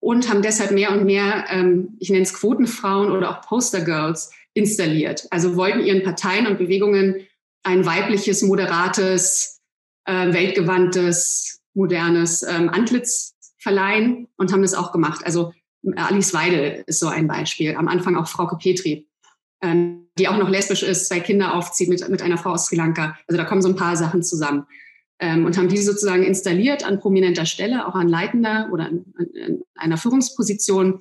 [0.00, 5.26] und haben deshalb mehr und mehr, ähm, ich nenne es Quotenfrauen oder auch Postergirls, installiert.
[5.30, 7.26] Also wollten ihren Parteien und Bewegungen
[7.62, 9.60] ein weibliches, moderates,
[10.06, 15.26] äh, weltgewandtes, modernes ähm, Antlitz verleihen und haben das auch gemacht.
[15.26, 15.52] Also
[15.94, 17.74] Alice Weidel ist so ein Beispiel.
[17.76, 19.06] Am Anfang auch Frauke Petri.
[19.62, 22.76] Ähm, die auch noch lesbisch ist, zwei Kinder aufzieht mit, mit einer Frau aus Sri
[22.76, 23.18] Lanka.
[23.26, 24.66] Also da kommen so ein paar Sachen zusammen.
[25.18, 29.62] Ähm, und haben die sozusagen installiert an prominenter Stelle, auch an leitender oder an, an
[29.74, 31.00] einer Führungsposition.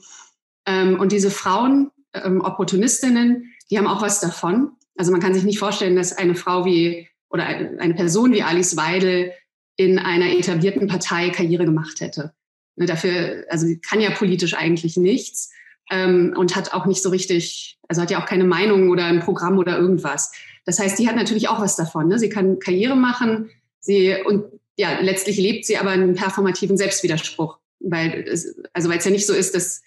[0.65, 4.71] Ähm, und diese Frauen, ähm, Opportunistinnen, die haben auch was davon.
[4.97, 8.77] Also man kann sich nicht vorstellen, dass eine Frau wie oder eine Person wie Alice
[8.77, 9.33] Weidel
[9.75, 12.33] in einer etablierten Partei Karriere gemacht hätte.
[12.77, 15.51] Ne, dafür, also kann ja politisch eigentlich nichts
[15.91, 19.19] ähm, und hat auch nicht so richtig, also hat ja auch keine Meinung oder ein
[19.19, 20.31] Programm oder irgendwas.
[20.65, 22.07] Das heißt, die hat natürlich auch was davon.
[22.07, 22.19] Ne?
[22.19, 24.45] Sie kann Karriere machen, sie und
[24.77, 29.27] ja, letztlich lebt sie aber einen performativen Selbstwiderspruch, weil es, also weil es ja nicht
[29.27, 29.81] so ist, dass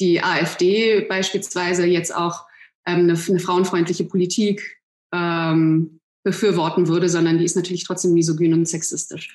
[0.00, 2.46] die AfD beispielsweise jetzt auch
[2.86, 4.80] ähm, eine, eine frauenfreundliche Politik
[5.12, 9.34] ähm, befürworten würde, sondern die ist natürlich trotzdem misogyn und sexistisch.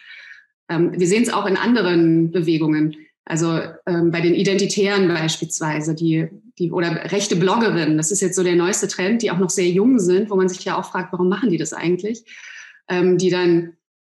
[0.70, 2.96] Ähm, wir sehen es auch in anderen Bewegungen.
[3.30, 8.44] Also ähm, bei den Identitären beispielsweise, die, die oder rechte Bloggerinnen, das ist jetzt so
[8.44, 11.12] der neueste Trend, die auch noch sehr jung sind, wo man sich ja auch fragt,
[11.12, 12.24] warum machen die das eigentlich?
[12.88, 13.74] Ähm, die dann,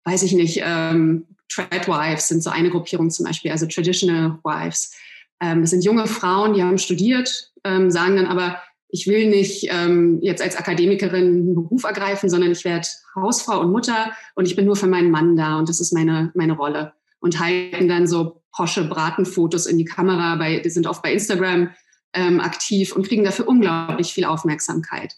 [0.05, 4.95] weiß ich nicht, ähm, Tradwives sind so eine Gruppierung zum Beispiel, also Traditional Wives.
[5.41, 9.69] Ähm, das sind junge Frauen, die haben studiert, ähm, sagen dann aber, ich will nicht
[9.71, 14.55] ähm, jetzt als Akademikerin einen Beruf ergreifen, sondern ich werde Hausfrau und Mutter und ich
[14.55, 16.93] bin nur für meinen Mann da und das ist meine, meine Rolle.
[17.21, 21.71] Und halten dann so Posche Bratenfotos in die Kamera, bei, die sind oft bei Instagram
[22.13, 25.15] ähm, aktiv und kriegen dafür unglaublich viel Aufmerksamkeit,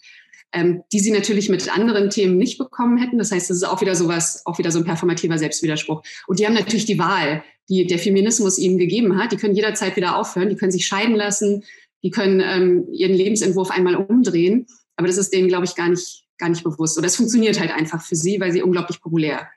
[0.51, 3.17] ähm, die sie natürlich mit anderen Themen nicht bekommen hätten.
[3.17, 6.03] Das heißt, das ist auch wieder sowas, auch wieder so ein performativer Selbstwiderspruch.
[6.27, 9.31] Und die haben natürlich die Wahl, die der Feminismus ihnen gegeben hat.
[9.31, 11.63] Die können jederzeit wieder aufhören, die können sich scheiden lassen,
[12.03, 14.67] die können ähm, ihren Lebensentwurf einmal umdrehen.
[14.97, 16.97] Aber das ist denen, glaube ich, gar nicht, gar nicht bewusst.
[16.97, 19.47] Oder es funktioniert halt einfach für sie, weil sie unglaublich populär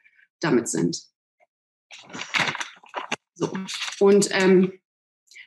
[0.41, 1.03] damit sind.
[3.35, 3.53] So.
[4.01, 4.73] Und ähm,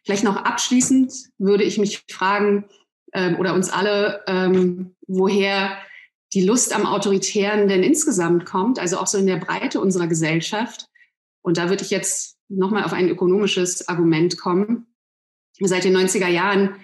[0.06, 2.66] vielleicht noch abschließend würde ich mich fragen,
[3.14, 5.78] ähm, oder uns alle, ähm, woher
[6.34, 10.88] die Lust am Autoritären denn insgesamt kommt, also auch so in der Breite unserer Gesellschaft.
[11.42, 14.88] Und da würde ich jetzt nochmal auf ein ökonomisches Argument kommen.
[15.60, 16.76] Seit den 90er Jahren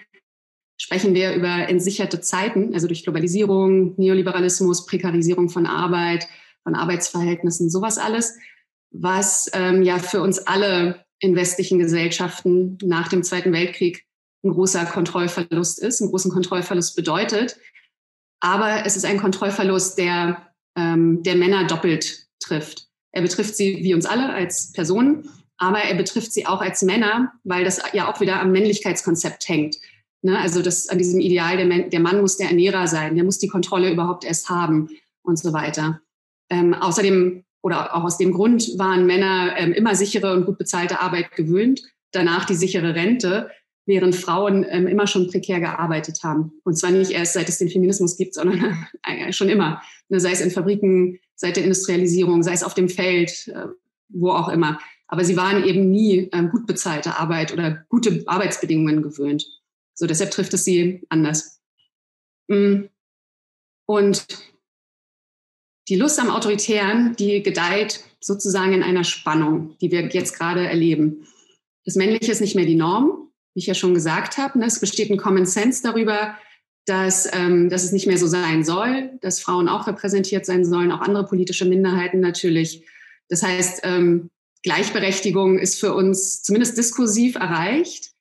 [0.78, 6.28] sprechen wir über entsicherte Zeiten, also durch Globalisierung, Neoliberalismus, Prekarisierung von Arbeit,
[6.64, 8.38] von Arbeitsverhältnissen, sowas alles,
[8.94, 14.06] was ähm, ja für uns alle in westlichen Gesellschaften nach dem Zweiten Weltkrieg
[14.44, 17.58] ein großer Kontrollverlust ist, einen großen Kontrollverlust bedeutet.
[18.40, 22.88] Aber es ist ein Kontrollverlust, der, ähm, der Männer doppelt trifft.
[23.14, 27.32] Er betrifft sie wie uns alle als Personen, aber er betrifft sie auch als Männer,
[27.44, 29.78] weil das ja auch wieder am Männlichkeitskonzept hängt.
[30.22, 30.38] Ne?
[30.38, 33.48] Also das an diesem Ideal, der, der Mann muss der Ernährer sein, der muss die
[33.48, 34.90] Kontrolle überhaupt erst haben
[35.22, 36.02] und so weiter.
[36.50, 41.00] Ähm, außerdem oder auch aus dem Grund waren Männer ähm, immer sichere und gut bezahlte
[41.00, 43.50] Arbeit gewöhnt, danach die sichere Rente,
[43.86, 46.52] während Frauen ähm, immer schon prekär gearbeitet haben.
[46.64, 49.82] Und zwar nicht erst seit es den Feminismus gibt, sondern äh, schon immer.
[50.10, 53.68] Ne, sei es in Fabriken, seit der Industrialisierung, sei es auf dem Feld, äh,
[54.10, 54.80] wo auch immer.
[55.08, 59.46] Aber sie waren eben nie ähm, gut bezahlte Arbeit oder gute Arbeitsbedingungen gewöhnt.
[59.94, 61.62] So, deshalb trifft es sie anders.
[62.48, 62.86] Mm.
[63.86, 64.26] Und
[65.90, 71.28] die Lust am Autoritären, die gedeiht sozusagen in einer Spannung, die wir jetzt gerade erleben.
[71.86, 74.60] Das Männliche ist nicht mehr die Norm, wie ich ja schon gesagt habe.
[74.60, 74.66] Ne?
[74.66, 76.38] Es besteht ein Common Sense darüber,
[76.86, 80.92] dass, ähm, dass es nicht mehr so sein soll, dass Frauen auch repräsentiert sein sollen,
[80.92, 82.86] auch andere politische Minderheiten natürlich.
[83.30, 84.30] Das heißt, ähm,
[84.64, 88.12] Gleichberechtigung ist für uns zumindest diskursiv erreicht.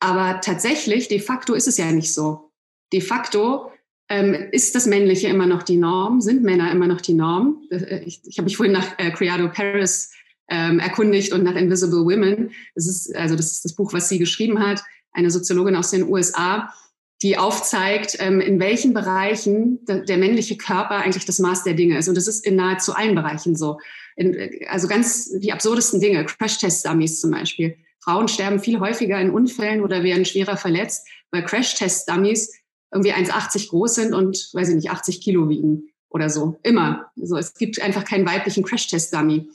[0.00, 2.50] Aber tatsächlich, de facto ist es ja nicht so.
[2.92, 3.71] De facto
[4.12, 6.20] ähm, ist das Männliche immer noch die Norm?
[6.20, 7.62] Sind Männer immer noch die Norm?
[7.70, 10.12] Äh, ich, ich habe mich vorhin nach äh, Criado Paris
[10.50, 12.50] ähm, erkundigt und nach Invisible Women.
[12.74, 14.82] Das ist, also das ist das Buch, was sie geschrieben hat,
[15.12, 16.74] eine Soziologin aus den USA,
[17.22, 21.96] die aufzeigt, ähm, in welchen Bereichen der, der, männliche Körper eigentlich das Maß der Dinge
[21.96, 22.08] ist.
[22.08, 23.78] Und das ist in nahezu allen Bereichen so.
[24.16, 27.76] In, äh, also ganz die absurdesten Dinge, Crash-Test-Dummies zum Beispiel.
[28.00, 32.61] Frauen sterben viel häufiger in Unfällen oder werden schwerer verletzt, weil Crash-Test-Dummies
[32.92, 36.58] irgendwie 1,80 groß sind und, weiß ich nicht, 80 Kilo wiegen oder so.
[36.62, 37.10] Immer.
[37.20, 39.48] Also es gibt einfach keinen weiblichen Crash-Test-Dummy.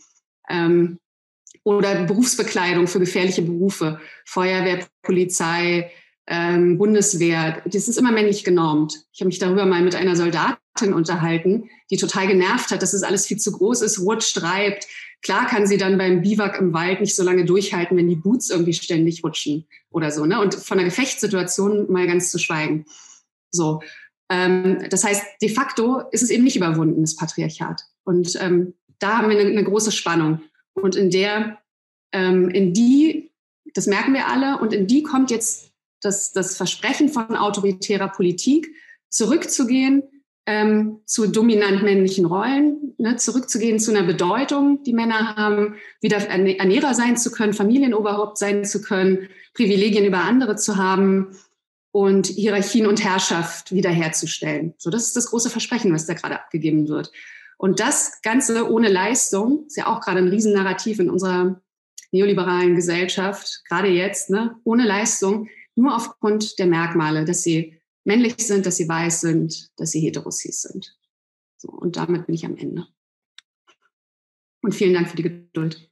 [0.50, 1.00] Ähm,
[1.64, 5.92] oder Berufsbekleidung für gefährliche Berufe, Feuerwehr, Polizei,
[6.26, 7.62] ähm, Bundeswehr.
[7.66, 8.96] Das ist immer männlich genormt.
[9.12, 13.04] Ich habe mich darüber mal mit einer Soldatin unterhalten, die total genervt hat, dass es
[13.04, 14.88] alles viel zu groß ist, rutscht, reibt.
[15.22, 18.50] Klar kann sie dann beim Biwak im Wald nicht so lange durchhalten, wenn die Boots
[18.50, 20.26] irgendwie ständig rutschen oder so.
[20.26, 20.40] Ne?
[20.40, 22.86] Und von der Gefechtssituation mal ganz zu schweigen.
[23.52, 23.82] So.
[24.30, 27.82] Ähm, das heißt, de facto ist es eben nicht überwunden, das Patriarchat.
[28.04, 30.41] Und ähm, da haben wir eine, eine, große Spannung.
[30.74, 31.60] Und in der,
[32.12, 33.32] ähm, in die,
[33.74, 35.72] das merken wir alle, und in die kommt jetzt
[36.02, 38.68] das, das Versprechen von autoritärer Politik,
[39.10, 40.04] zurückzugehen
[40.48, 46.93] ähm, zu dominant männlichen Rollen, ne, zurückzugehen zu einer Bedeutung, die Männer haben, wieder Ernährer
[46.93, 51.36] sein zu können, Familienoberhaupt sein zu können, Privilegien über andere zu haben,
[51.98, 54.76] und Hierarchien und Herrschaft wiederherzustellen.
[54.78, 57.12] So, das ist das große Versprechen, was da gerade abgegeben wird.
[57.58, 61.60] Und das Ganze ohne Leistung ist ja auch gerade ein Riesennarrativ in unserer
[62.12, 68.68] neoliberalen Gesellschaft, gerade jetzt, ne, ohne Leistung, nur aufgrund der Merkmale, dass sie männlich sind,
[68.68, 70.95] dass sie weiß sind, dass sie heterosis sind.
[71.58, 72.86] So, und damit bin ich am Ende.
[74.62, 75.89] Und vielen Dank für die Geduld.